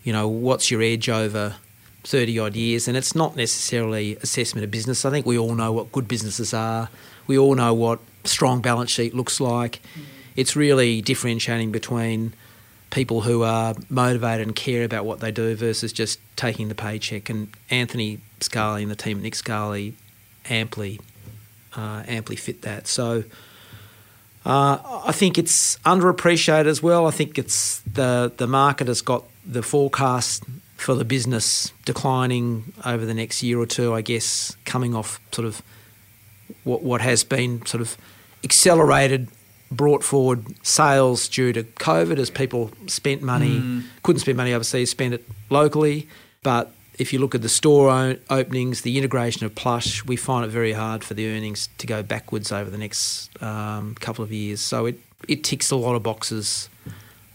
[0.03, 1.55] you know, what's your edge over
[2.03, 2.87] 30 odd years?
[2.87, 5.05] And it's not necessarily assessment of business.
[5.05, 6.89] I think we all know what good businesses are.
[7.27, 9.81] We all know what strong balance sheet looks like.
[10.35, 12.33] It's really differentiating between
[12.89, 17.29] people who are motivated and care about what they do versus just taking the paycheck.
[17.29, 19.95] And Anthony Scali and the team at Nick Scali
[20.49, 20.99] amply,
[21.75, 22.87] uh, amply fit that.
[22.87, 23.23] So
[24.45, 27.05] Uh, I think it's underappreciated as well.
[27.07, 30.43] I think it's the the market has got the forecast
[30.77, 33.93] for the business declining over the next year or two.
[33.93, 35.61] I guess coming off sort of
[36.63, 37.97] what what has been sort of
[38.43, 39.27] accelerated,
[39.69, 45.13] brought forward sales due to COVID as people spent money, couldn't spend money overseas, spent
[45.13, 46.07] it locally.
[46.41, 50.49] But if you look at the store openings, the integration of Plush, we find it
[50.49, 54.61] very hard for the earnings to go backwards over the next um, couple of years.
[54.61, 56.69] So it, it ticks a lot of boxes.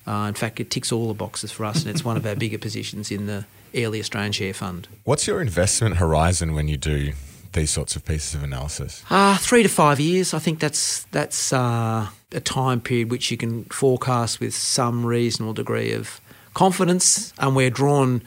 [0.07, 2.37] Uh, in fact, it ticks all the boxes for us, and it's one of our
[2.37, 4.89] bigger positions in the Airlie Australian Share Fund.
[5.05, 7.13] What's your investment horizon when you do
[7.53, 9.03] these sorts of pieces of analysis?
[9.11, 10.33] Uh, three to five years.
[10.33, 15.55] I think that's that's uh, a time period which you can forecast with some reasonable
[15.55, 16.21] degree of
[16.55, 18.23] confidence, and we're drawn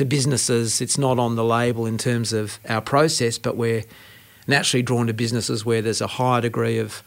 [0.00, 0.80] to businesses.
[0.80, 3.84] It's not on the label in terms of our process, but we're
[4.46, 7.02] naturally drawn to businesses where there's a higher degree of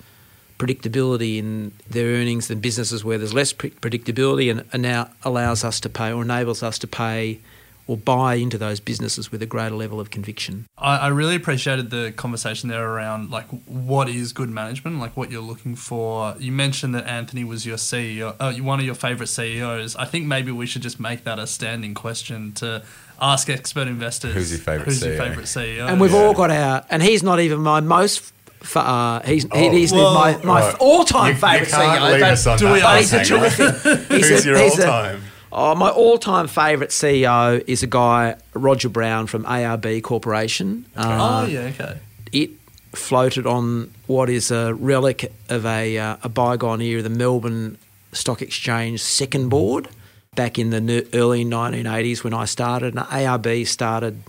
[0.60, 5.64] predictability in their earnings than businesses where there's less pre- predictability, and, and now allows
[5.64, 7.40] us to pay or enables us to pay
[7.86, 10.66] or buy into those businesses with a greater level of conviction.
[10.78, 15.32] I, I really appreciated the conversation there around like what is good management, like what
[15.32, 16.36] you're looking for.
[16.40, 19.96] You mentioned that Anthony was your CEO, uh, one of your favorite CEOs.
[19.98, 22.84] I think maybe we should just make that a standing question to
[23.22, 24.34] ask expert investors.
[24.34, 25.18] Who's your favourite Who's your CEO?
[25.18, 25.88] favorite CEO?
[25.90, 26.20] and we've Yeah.
[26.20, 28.32] all got our, and he's not even my most.
[28.62, 30.76] f- Uh, he's Oh, he's well, my, my right.
[30.80, 32.12] all-time You- favourite you can't CEO.
[32.12, 33.28] leave but- us on do that we but all he's a cliffhanger.
[33.28, 34.08] terrific.
[34.18, 35.22] he's Who's a- your he's a- all-time?
[35.56, 40.88] Oh, my all-time favourite CEO is a guy Roger Brown from ARB Corporation.
[40.96, 42.00] Uh, oh yeah, okay.
[42.32, 42.50] it
[42.94, 47.78] floated on what is a relic of a, uh, a bygone era, the Melbourne
[48.14, 49.90] Stock Exchange second board,
[50.34, 52.96] back in the early 1980s when I started.
[52.96, 54.24] And ARB started,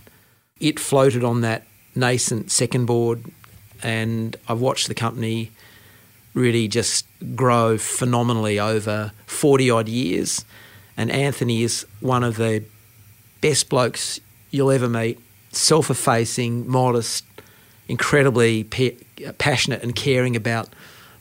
[0.59, 1.63] it floated on that
[1.95, 3.23] nascent second board,
[3.81, 5.49] and I've watched the company
[6.35, 10.45] really just grow phenomenally over 40 odd years.
[10.97, 12.63] And Anthony is one of the
[13.41, 14.19] best blokes
[14.51, 15.19] you'll ever meet,
[15.51, 17.25] self effacing, modest,
[17.87, 20.69] incredibly pa- passionate and caring about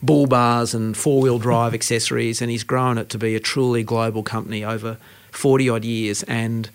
[0.03, 2.41] bull bars and four wheel drive accessories.
[2.41, 4.97] And he's grown it to be a truly global company over
[5.33, 6.23] 40 odd years.
[6.25, 6.71] And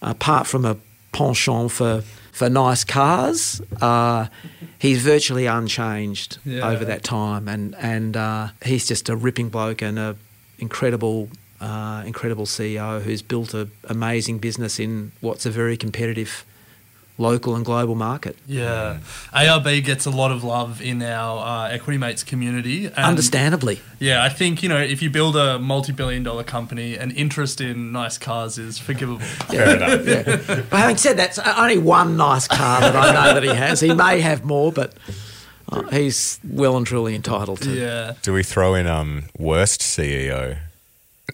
[0.00, 0.76] apart from a
[1.12, 4.26] penchant for, for nice cars, uh,
[4.78, 6.68] he's virtually unchanged Yeah.
[6.68, 7.48] over that time.
[7.48, 10.16] And, and uh, he's just a ripping bloke and a
[10.60, 11.28] incredible.
[11.60, 16.44] Uh, incredible CEO who's built an amazing business in what's a very competitive
[17.18, 18.36] local and global market.
[18.46, 18.98] Yeah,
[19.34, 22.86] ARB gets a lot of love in our uh, Equity Mates community.
[22.86, 23.80] And Understandably.
[23.98, 28.18] Yeah, I think you know if you build a multi-billion-dollar company, an interest in nice
[28.18, 29.18] cars is forgivable.
[29.50, 30.06] Fair enough.
[30.06, 30.62] Yeah.
[30.70, 33.80] but having said that, it's only one nice car that I know that he has.
[33.80, 34.94] He may have more, but
[35.72, 37.70] uh, he's well and truly entitled to.
[37.72, 40.58] Yeah, Do we throw in um worst CEO?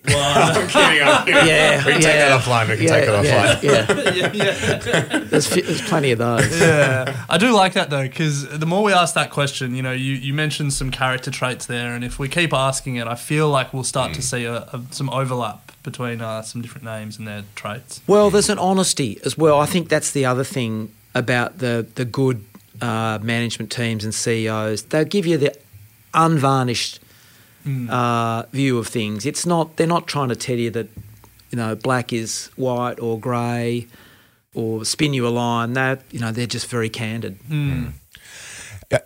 [0.06, 1.02] Well, I'm kidding.
[1.02, 1.46] I'm kidding.
[1.46, 2.28] Yeah, We can take yeah.
[2.28, 2.68] that offline.
[2.68, 3.62] We can yeah, take that offline.
[4.14, 5.18] yeah, yeah.
[5.20, 6.60] There's, there's plenty of those.
[6.60, 7.24] yeah.
[7.28, 10.12] I do like that though, because the more we ask that question, you know, you,
[10.14, 13.72] you mentioned some character traits there, and if we keep asking it, I feel like
[13.72, 14.14] we'll start Mm.
[14.16, 18.00] to see a, a, some overlap between uh, some different names and their traits.
[18.06, 19.58] Well, there's an honesty as well.
[19.60, 22.44] I think that's the other thing about the the good
[22.82, 24.82] uh, management teams and CEOs.
[24.84, 25.54] They'll give you the
[26.12, 27.00] unvarnished
[27.64, 27.88] Mm.
[27.88, 29.24] uh, view of things.
[29.24, 30.88] It's not they're not trying to tell you that
[31.50, 33.86] you know black is white or grey
[34.52, 35.72] or spin you a line.
[35.72, 37.38] That you know they're just very candid.
[37.48, 37.86] Yeah,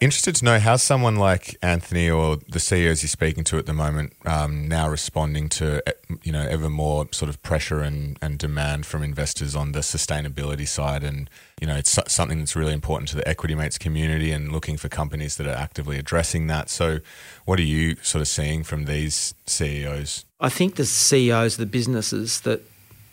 [0.01, 3.73] interested to know how someone like Anthony or the CEOs you're speaking to at the
[3.73, 8.39] moment um, now responding to eh, you know ever more sort of pressure and, and
[8.39, 13.09] demand from investors on the sustainability side, and you know it's something that's really important
[13.11, 16.71] to the equity mates community and looking for companies that are actively addressing that.
[16.71, 16.99] So,
[17.45, 20.25] what are you sort of seeing from these CEOs?
[20.41, 22.63] I think the CEOs the businesses that,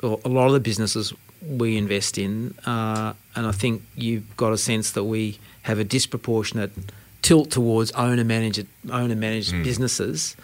[0.04, 1.13] or a lot of the businesses
[1.47, 5.84] we invest in, uh, and I think you've got a sense that we have a
[5.84, 6.71] disproportionate
[7.23, 10.36] tilt towards owner managed owner managed businesses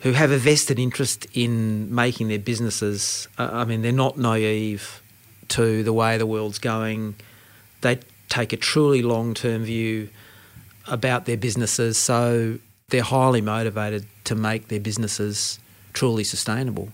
[0.00, 3.28] who have a vested interest in making their businesses.
[3.38, 5.02] Uh, I mean, they're not naive
[5.48, 7.14] to the way the world's going.
[7.82, 7.98] They
[8.30, 10.08] take a truly long term view
[10.88, 15.58] about their businesses, so they're highly motivated to make their businesses
[15.92, 16.88] truly sustainable.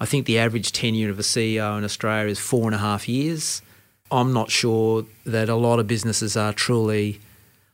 [0.00, 3.08] I think the average tenure of a CEO in Australia is four and a half
[3.08, 3.60] years.
[4.10, 7.20] I'm not sure that a lot of businesses are truly.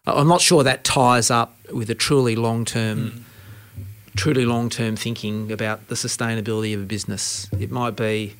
[0.06, 3.82] I'm not sure that ties up with a truly long term, hmm.
[4.16, 7.48] truly long term thinking about the sustainability of a business.
[7.58, 8.34] It might be,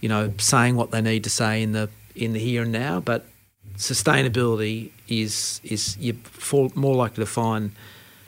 [0.00, 3.00] you know, saying what they need to say in the in the here and now,
[3.00, 3.26] but
[3.76, 6.16] sustainability is is you're
[6.74, 7.72] more likely to find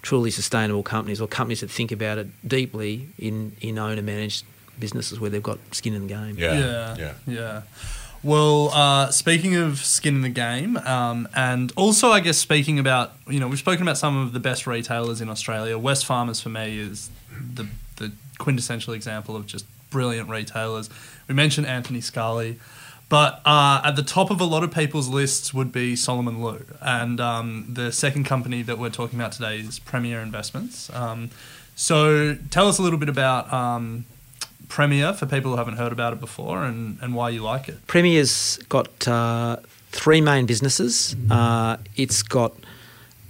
[0.03, 4.45] truly sustainable companies or companies that think about it deeply in, in owner managed
[4.79, 6.37] businesses where they've got skin in the game.
[6.39, 6.59] Yeah.
[6.59, 7.13] Yeah, Yeah.
[7.27, 7.63] yeah.
[8.23, 13.13] Well, uh, speaking of skin in the game, um, and also I guess speaking about
[13.29, 15.79] you know we've spoken about some of the best retailers in Australia.
[15.79, 17.11] Wesfarmers for me is
[17.55, 20.91] the the quintessential example of just brilliant retailers.
[21.29, 22.59] We mentioned Anthony Scali,
[23.09, 26.65] but uh, at the top of a lot of people's lists would be Solomon Lew,
[26.81, 30.93] and um, the second company that we're talking about today is Premier Investments.
[30.93, 31.31] Um,
[31.77, 33.53] so tell us a little bit about.
[33.53, 34.07] Um,
[34.69, 37.87] Premier for people who haven't heard about it before and, and why you like it.
[37.87, 39.57] Premier's got uh,
[39.91, 41.17] three main businesses.
[41.31, 42.55] Uh, it's got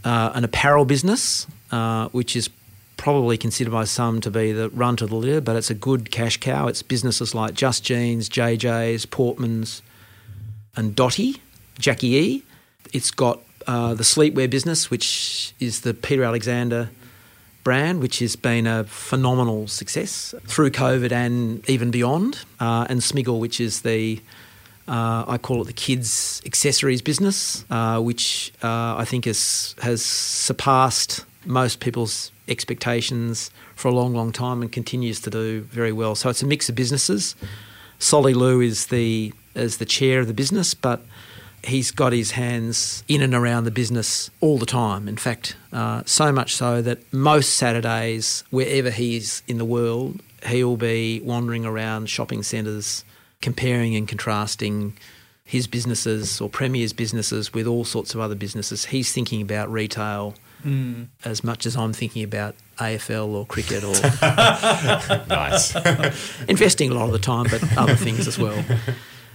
[0.05, 2.51] uh, an apparel business, uh, which is
[2.97, 6.11] probably considered by some to be the run to the litter, but it's a good
[6.11, 6.67] cash cow.
[6.67, 9.83] It's businesses like Just Jeans, JJ's, Portman's,
[10.77, 11.39] and Dotti,
[11.79, 12.43] Jacqui E.
[12.93, 16.91] It's got uh, the sleepwear business, which is the Peter Alexander
[17.69, 22.39] brand, which has been a phenomenal success through COVID and even beyond.
[22.59, 24.19] Uh, and Smiggle, which is the
[24.89, 30.01] uh, I call it the kids accessories business, uh, which uh, I think has has
[30.03, 36.15] surpassed most people's expectations for a long, long time and continues to do very well.
[36.15, 37.37] So it's a mix of businesses.
[37.99, 41.01] Solly Lew is the is the chair of the business, but
[41.65, 45.09] he's got his hands in and around the business all the time.
[45.09, 50.21] In fact, uh, so much so that most Saturdays, wherever he is in the world,
[50.47, 53.05] he'll be wandering around shopping centres,
[53.41, 54.97] comparing and contrasting
[55.45, 58.87] his businesses or Premier's businesses with all sorts of other businesses.
[58.87, 60.35] He's thinking about retail
[61.25, 63.93] as much as I'm thinking about AFL or cricket or
[65.29, 65.75] Nice.
[66.49, 68.63] investing a lot of the time, but other things as well.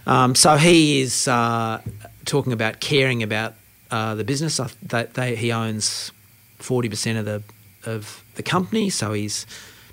[0.05, 1.81] Um, so he is uh,
[2.25, 3.53] talking about caring about
[3.91, 4.59] uh, the business.
[4.59, 6.11] I, they, they, he owns
[6.57, 7.43] forty percent of the
[7.89, 9.45] of the company, so he's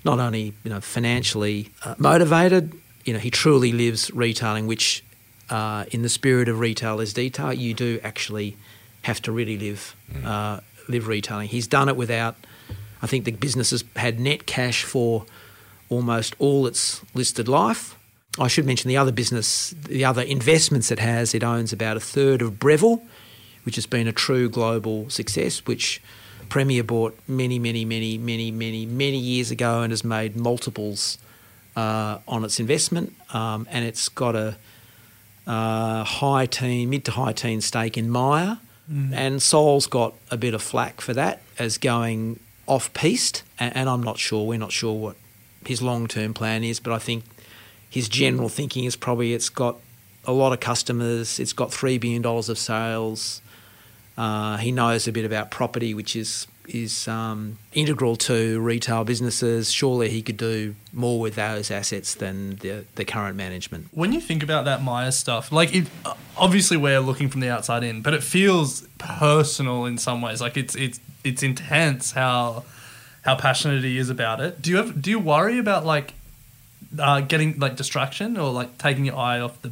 [0.03, 2.73] not only you know financially uh, motivated.
[3.05, 5.03] You know, he truly lives retailing, which
[5.49, 7.51] uh, in the spirit of retail is detail.
[7.51, 8.57] You do actually
[9.03, 11.47] have to really live uh, live retailing.
[11.49, 12.35] He's done it without.
[13.01, 15.25] I think the business has had net cash for
[15.89, 17.97] almost all its listed life.
[18.39, 21.33] I should mention the other business, the other investments it has.
[21.33, 23.01] It owns about a third of Breville,
[23.63, 26.01] which has been a true global success, which
[26.47, 31.17] Premier bought many, many, many, many, many, many years ago and has made multiples
[31.75, 33.13] uh, on its investment.
[33.33, 34.57] Um, and it's got a
[35.45, 38.59] uh, high teen, mid to high teen stake in Myer.
[39.13, 43.43] And Sol's got a bit of flack for that as going off piste.
[43.57, 45.15] And, and I'm not sure, we're not sure what
[45.65, 47.23] his long term plan is, but I think
[47.91, 49.75] his general thinking is probably it's got
[50.25, 53.41] a lot of customers, it's got $3 billion of sales.
[54.17, 59.71] Uh, he knows a bit about property, which is is um, integral to retail businesses.
[59.71, 63.87] Surely he could do more with those assets than the, the current management.
[63.91, 65.87] When you think about that Myer stuff, like it,
[66.37, 70.39] obviously we're looking from the outside in, but it feels personal in some ways.
[70.39, 72.63] Like it's it's it's intense how
[73.23, 74.61] how passionate he is about it.
[74.61, 76.13] Do you ever, do you worry about like
[76.99, 79.71] uh, getting like distraction or like taking your eye off the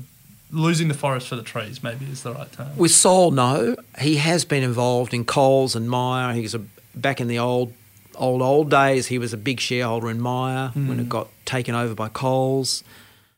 [0.52, 1.84] losing the forest for the trees?
[1.84, 2.76] Maybe is the right term.
[2.78, 3.76] With Sol, no.
[4.00, 6.34] He has been involved in Coles and Myer.
[6.34, 6.62] He was a,
[6.96, 7.74] back in the old,
[8.16, 9.08] old, old days.
[9.08, 12.84] He was a big shareholder in Myer when it got taken over by Coles.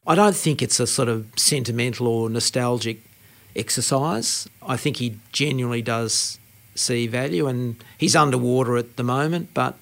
[0.07, 3.01] I don't think it's a sort of sentimental or nostalgic
[3.55, 4.47] exercise.
[4.61, 6.39] I think he genuinely does
[6.73, 9.77] see value, and he's underwater at the moment, but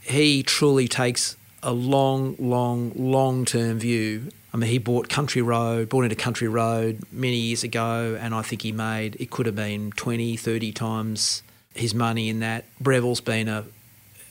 [0.00, 4.30] he truly takes a long, long, long term view.
[4.52, 8.42] I mean, he bought Country Road, bought into Country Road many years ago, and I
[8.42, 11.42] think he made, it could have been 20, 30 times
[11.74, 12.66] his money in that.
[12.78, 13.64] Breville's been a,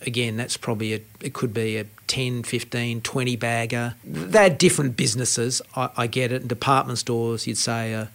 [0.02, 3.96] again, that's probably a, it could be a 10, 15, 20 bagger.
[4.04, 6.48] They're different businesses, I, I get it.
[6.48, 8.10] Department stores, you'd say, are,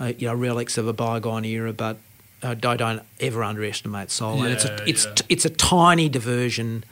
[0.00, 1.98] are, you know, relics of a bygone era, but
[2.42, 4.42] uh, I don't ever underestimate Sol.
[4.42, 5.12] and it's a, it's, yeah.
[5.28, 6.82] it's a tiny diversion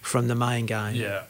[0.00, 0.94] from the main game.
[0.94, 1.22] Yeah.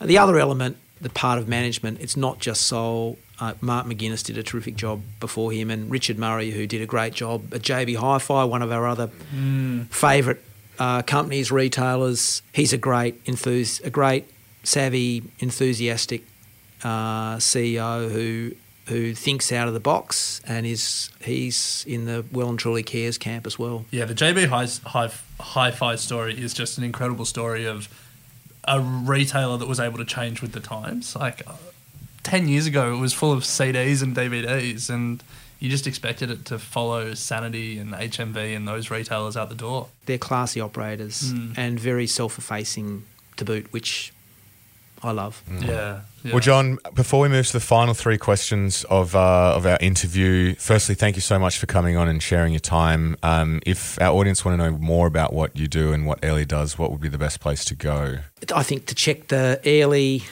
[0.00, 3.18] The other element, the part of management, it's not just Sol.
[3.38, 6.86] Uh, Mark McInnes did a terrific job before him, and Richard Murray, who did a
[6.86, 9.08] great job at JB Hi-Fi, one of our other
[9.90, 10.40] favourite
[10.78, 12.42] uh, companies, retailers.
[12.52, 14.24] He's a great enthus- a great
[14.62, 16.22] savvy, enthusiastic
[16.82, 18.52] uh, CEO who
[18.88, 23.18] who thinks out of the box, and is he's in the well and truly cares
[23.18, 23.84] camp as well.
[23.90, 25.10] Yeah, the JB Hi Hi
[25.40, 27.88] Hi-Fi story is just an incredible story of
[28.66, 31.14] a retailer that was able to change with the times.
[31.16, 31.54] Like uh,
[32.22, 35.22] ten years ago, it was full of CDs and DVDs, and
[35.58, 39.88] you just expected it to follow Sanity and HMV and those retailers out the door.
[40.04, 43.04] They're classy operators and very self-effacing
[43.38, 44.12] to boot, which
[45.02, 45.42] I love.
[45.60, 46.00] Yeah.
[46.26, 46.32] Yeah.
[46.32, 50.54] Well, John, before we move to the final three questions of uh, of our interview,
[50.56, 53.16] firstly, thank you so much for coming on and sharing your time.
[53.22, 56.44] Um, if our audience want to know more about what you do and what Airlie
[56.44, 58.18] does, what would be the best place to go?
[58.54, 60.24] I think to check the Airlie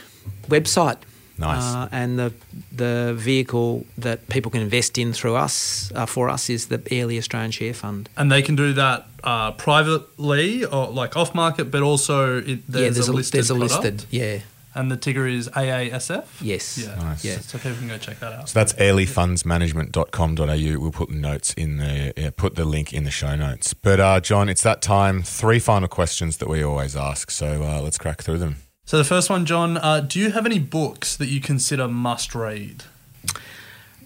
[0.49, 0.99] website.
[1.37, 1.75] Nice.
[1.75, 2.33] Uh, and the
[2.71, 7.19] the vehicle that people can invest in through us uh, for us is the Airlie
[7.19, 8.09] Australian Share Fund.
[8.17, 12.85] And they can do that uh, privately or like off market, but also it, there's,
[12.85, 13.83] yeah, there's a, listed there's a product.
[13.83, 14.39] listed yeah
[14.77, 16.25] And the ticker is AASF?
[16.41, 16.95] yes Yeah.
[16.97, 17.25] Nice.
[17.25, 17.39] yeah.
[17.39, 18.49] So people can go check that out.
[18.49, 20.81] So that's airliefundsmanagement.com.au.
[20.81, 23.75] We'll put the notes in the yeah, put the link in the show notes.
[23.75, 25.23] But uh, John, it's that time.
[25.23, 27.31] Three final questions that we always ask.
[27.31, 28.57] So uh, let's crack through them.
[28.85, 32.35] So the first one, John, uh, do you have any books that you consider must
[32.35, 32.85] read?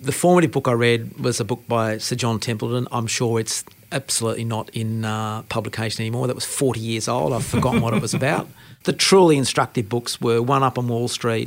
[0.00, 2.86] The formative book I read was a book by Sir John Templeton.
[2.92, 6.28] I'm sure it's absolutely not in uh, publication anymore.
[6.28, 7.32] That was 40 years old.
[7.32, 8.48] I've forgotten what it was about.
[8.88, 11.46] The truly instructive books were One Up on Wall Street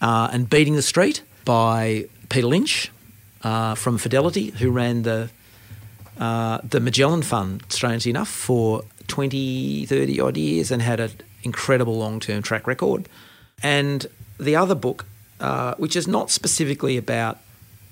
[0.00, 2.90] uh, and Beating the Street by Peter Lynch
[3.44, 5.30] uh, from Fidelity, who ran the
[6.18, 11.12] uh, the Magellan Fund, strangely enough, for 20, 30 odd years and had an
[11.44, 13.08] incredible long term track record.
[13.62, 14.08] And
[14.40, 15.06] the other book,
[15.38, 17.38] uh, which is not specifically about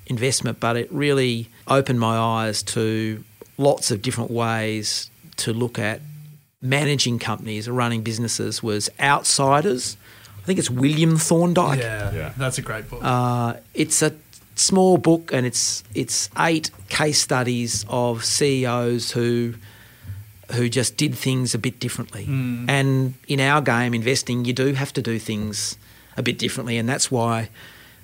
[0.09, 3.22] investment, but it really opened my eyes to
[3.59, 6.01] lots of different ways to look at
[6.62, 9.96] managing companies or running businesses, was Outsiders.
[10.42, 11.78] I think it's William Thorndike.
[11.80, 12.32] Yeah, Yeah.
[12.36, 13.00] that's a great book.
[13.02, 14.12] Uh, it's a
[14.54, 19.54] small book and it's it's eight case studies of CEOs who
[20.52, 22.24] who just did things a bit differently.
[22.68, 25.78] And in our game, investing, you do have to do things
[26.16, 27.48] a bit differently, and that's why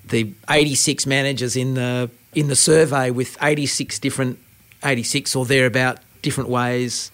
[0.03, 4.39] the 86 managers in the in the survey with 86 different
[4.83, 7.11] 86 or thereabout different ways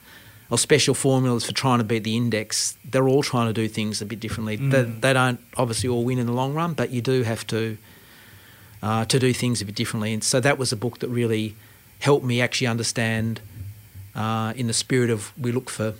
[0.49, 2.77] or special formulas for trying to beat the index.
[2.83, 4.55] They're all trying to do things a bit differently.
[4.57, 7.77] They, they don't obviously all win in the long run, but you do have to
[8.83, 10.13] uh, to do things a bit differently.
[10.13, 11.55] And so that was a book that really
[11.99, 13.41] helped me actually understand,
[14.13, 15.95] uh, in the spirit of we look for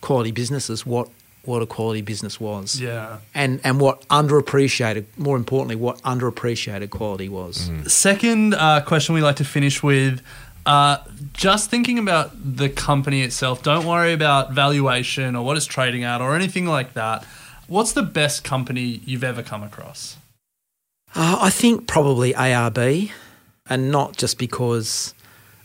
[0.00, 1.08] quality businesses, what
[1.44, 3.18] what a quality business was, yeah.
[3.34, 7.70] and and what underappreciated, more importantly, what underappreciated quality was.
[7.86, 10.22] Second uh, question we like to finish with.
[10.66, 10.98] Uh,
[11.32, 16.20] just thinking about the company itself, don't worry about valuation or what it's trading at
[16.20, 17.24] or anything like that.
[17.66, 20.16] What's the best company you've ever come across?
[21.14, 23.10] Uh, I think probably ARB,
[23.68, 25.14] and not just because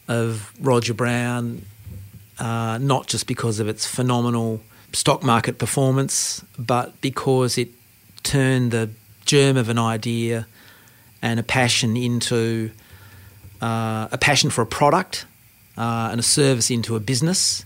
[0.07, 1.63] of Roger Brown,
[2.39, 4.61] uh, not just because of its phenomenal
[4.93, 7.69] stock market performance, but because it
[8.23, 8.89] turned the
[9.25, 10.47] germ of an idea
[11.21, 12.71] and a passion into
[13.65, 15.25] uh, a passion for a product
[15.77, 17.65] uh, and a service into a business.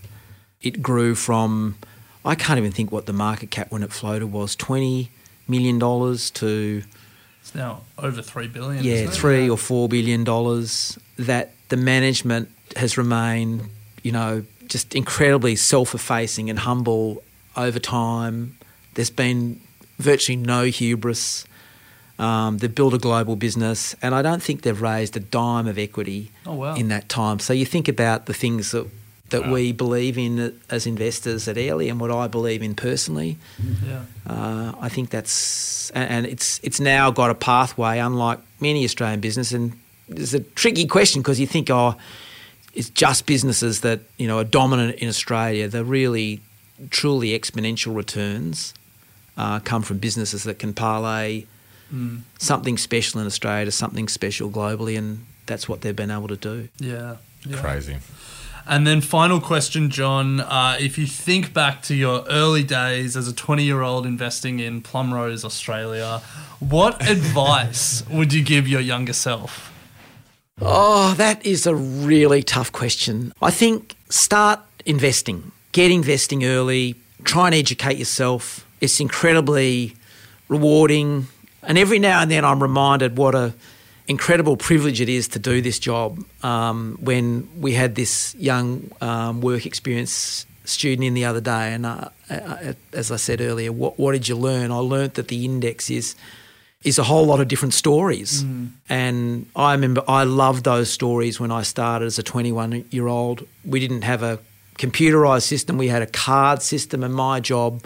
[0.61, 1.75] It grew from,
[2.23, 5.09] I can't even think what the market cap when it floated was, $20
[5.47, 6.83] million to
[7.41, 8.83] It's now over three billion.
[8.83, 9.13] yeah, isn't it?
[9.13, 10.97] three or four billion dollars.
[11.17, 13.63] That the management has remained,
[14.03, 17.23] you know, just incredibly self-effacing and humble
[17.57, 18.57] over time.
[18.93, 19.59] There's been
[19.97, 21.45] virtually no hubris.
[22.19, 25.77] Um, they've built a global business, and I don't think they've raised a dime of
[25.77, 26.75] equity Oh, wow.
[26.75, 27.39] in that time.
[27.39, 28.85] So you think about the things that
[29.29, 33.37] that we believe in as investors at Airlie, and what I believe in personally.
[33.87, 34.01] Yeah.
[34.27, 39.19] Uh, I think that's and, and it's it's now got a pathway, unlike many Australian
[39.21, 39.51] business.
[39.53, 39.73] And
[40.09, 41.93] it's a tricky question because you think, oh,
[42.73, 45.67] it's just businesses that you know are dominant in Australia.
[45.69, 46.41] The really,
[46.89, 48.73] truly exponential returns
[49.37, 51.45] uh, come from businesses that can parlay
[52.37, 56.37] something special in Australia to something special globally, and that's what they've been able to
[56.37, 56.69] do.
[56.79, 57.17] Yeah.
[57.45, 57.57] yeah.
[57.57, 57.97] Crazy.
[58.69, 60.41] And then final question, John.
[60.41, 64.59] Uh, if you think back to your early days as a 20 year old investing
[64.59, 66.21] in Plumrose, Australia,
[66.59, 69.73] what advice would you give your younger self?
[70.61, 73.33] Oh, that is a really tough question.
[73.41, 78.67] I think start investing, get investing early, try and educate yourself.
[78.81, 79.95] It's incredibly
[80.47, 81.27] rewarding.
[81.69, 83.53] And every now and then I'm reminded what a
[84.07, 86.25] incredible privilege it is to do this job.
[86.43, 91.85] Um, when we had this young um, work experience student in the other day, and
[91.85, 94.71] uh, uh, as I said earlier, what, what did you learn?
[94.71, 96.15] I learnt that the index is
[96.81, 98.41] is a whole lot of different stories.
[98.87, 103.45] And I remember I loved those stories when I started as a 21 year old.
[103.65, 104.39] We didn't have a
[104.77, 107.83] computerized system, we had a card system, and my job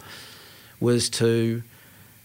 [0.79, 1.63] was to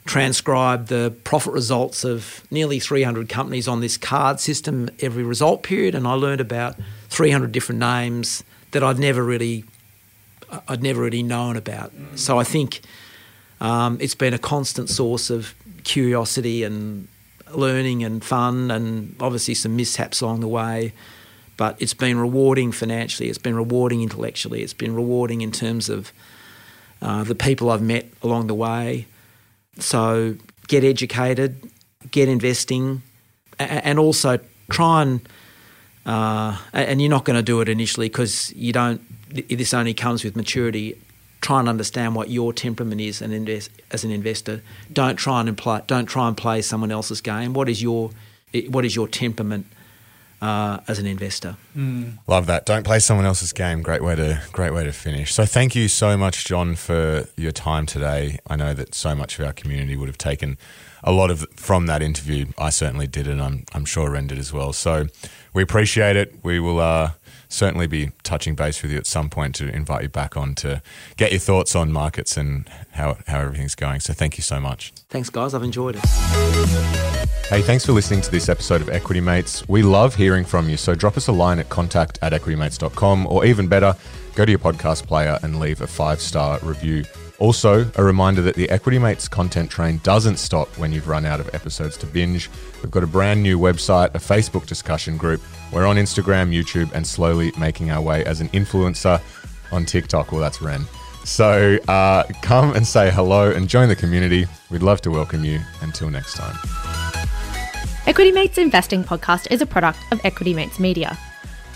[0.09, 5.94] transcribe the profit results of nearly 300 companies on this card system every result period,
[5.94, 6.76] and I learned about
[7.11, 9.64] 300 different names that I'd never really,
[10.66, 11.92] I'd never really known about.
[12.14, 12.80] So I think
[13.61, 15.54] um, it's been a constant source of
[15.84, 17.06] curiosity and
[17.54, 20.94] learning and fun, and obviously some mishaps along the way.
[21.59, 23.28] But it's been rewarding financially.
[23.28, 24.62] It's been rewarding intellectually.
[24.62, 26.12] It's been rewarding in terms of
[27.02, 29.06] uh, the people I've met along the way.
[29.79, 31.70] So get educated,
[32.11, 33.03] get investing,
[33.59, 34.39] and also
[34.70, 35.29] try and
[36.07, 39.01] uh, and you're not going to do it initially because you don't.
[39.31, 40.99] This only comes with maturity.
[41.41, 44.62] Try and understand what your temperament is, and invest as an investor.
[44.93, 47.53] Don't try and imply, Don't try and play someone else's game.
[47.53, 48.11] What is your
[48.70, 49.66] What is your temperament?
[50.41, 51.57] Uh, as an investor.
[51.76, 52.18] Mm.
[52.26, 52.66] Love that.
[52.66, 53.82] Don't play someone else's game.
[53.82, 55.34] Great way to great way to finish.
[55.34, 58.39] So thank you so much, John, for your time today.
[58.47, 60.59] I know that so much of our community would have taken
[61.03, 62.47] a lot of from that interview.
[62.59, 64.72] I certainly did, and I'm I'm sure Ren did as well.
[64.72, 65.07] So
[65.53, 66.36] we appreciate it.
[66.43, 66.80] We will.
[66.80, 67.12] Uh,
[67.49, 70.82] certainly be touching base with you at some point to invite you back on to
[71.16, 74.01] get your thoughts on markets and how, how everything's going.
[74.01, 74.92] So thank you so much.
[75.09, 75.55] Thanks, guys.
[75.55, 76.05] I've enjoyed it.
[77.49, 79.66] Hey, thanks for listening to this episode of Equity Mates.
[79.68, 83.46] We love hearing from you, so drop us a line at contact at equitymates.com or
[83.46, 83.96] even better,
[84.34, 87.05] go to your podcast player and leave a five star review.
[87.39, 91.39] Also, a reminder that the Equity Mates content train doesn't stop when you've run out
[91.39, 92.51] of episodes to binge.
[92.82, 95.41] We've got a brand new website, a Facebook discussion group.
[95.72, 99.20] We're on Instagram, YouTube, and slowly making our way as an influencer
[99.70, 100.32] on TikTok.
[100.32, 100.84] Well, that's Ren.
[101.24, 104.47] So uh, come and say hello and join the community.
[104.70, 105.61] We'd love to welcome you.
[105.80, 106.57] Until next time.
[108.07, 111.16] Equity Mates Investing Podcast is a product of Equity Mates Media.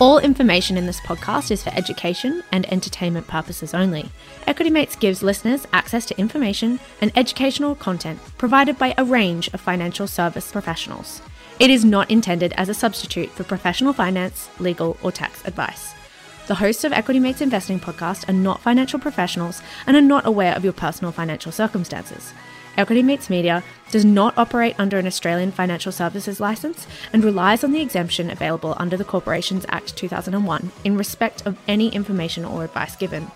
[0.01, 4.11] All information in this podcast is for education and entertainment purposes only.
[4.47, 9.61] Equity Mates gives listeners access to information and educational content provided by a range of
[9.61, 11.22] financial service professionals.
[11.61, 15.95] It is not intended as a substitute for professional finance, legal, or tax advice.
[16.49, 20.57] The hosts of Equity Mates Investing podcast are not financial professionals and are not aware
[20.57, 22.32] of your personal financial circumstances.
[22.76, 23.62] Equity Mates Media
[23.93, 28.74] does not operate under an Australian financial services licence and relies on the exemption available
[28.78, 33.30] under the Corporations Act 2001 in respect of any information or advice given.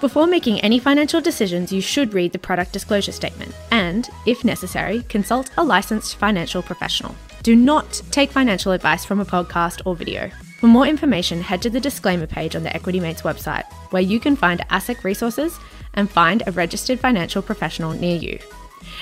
[0.00, 5.02] Before making any financial decisions, you should read the product disclosure statement and, if necessary,
[5.08, 7.14] consult a licensed financial professional.
[7.42, 10.30] Do not take financial advice from a podcast or video.
[10.60, 14.20] For more information, head to the disclaimer page on the Equity Mates website, where you
[14.20, 15.58] can find ASIC resources
[15.94, 18.38] and find a registered financial professional near you.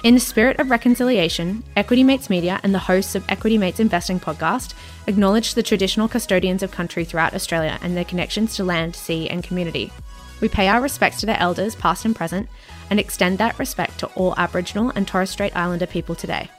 [0.02, 4.20] In the spirit of reconciliation, Equity Mates Media and the hosts of Equity Mates Investing
[4.20, 4.74] podcast
[5.06, 9.42] acknowledge the traditional custodians of country throughout Australia and their connections to land, sea, and
[9.42, 9.92] community.
[10.40, 12.48] We pay our respects to their elders, past and present,
[12.90, 16.50] and extend that respect to all Aboriginal and Torres Strait Islander people today.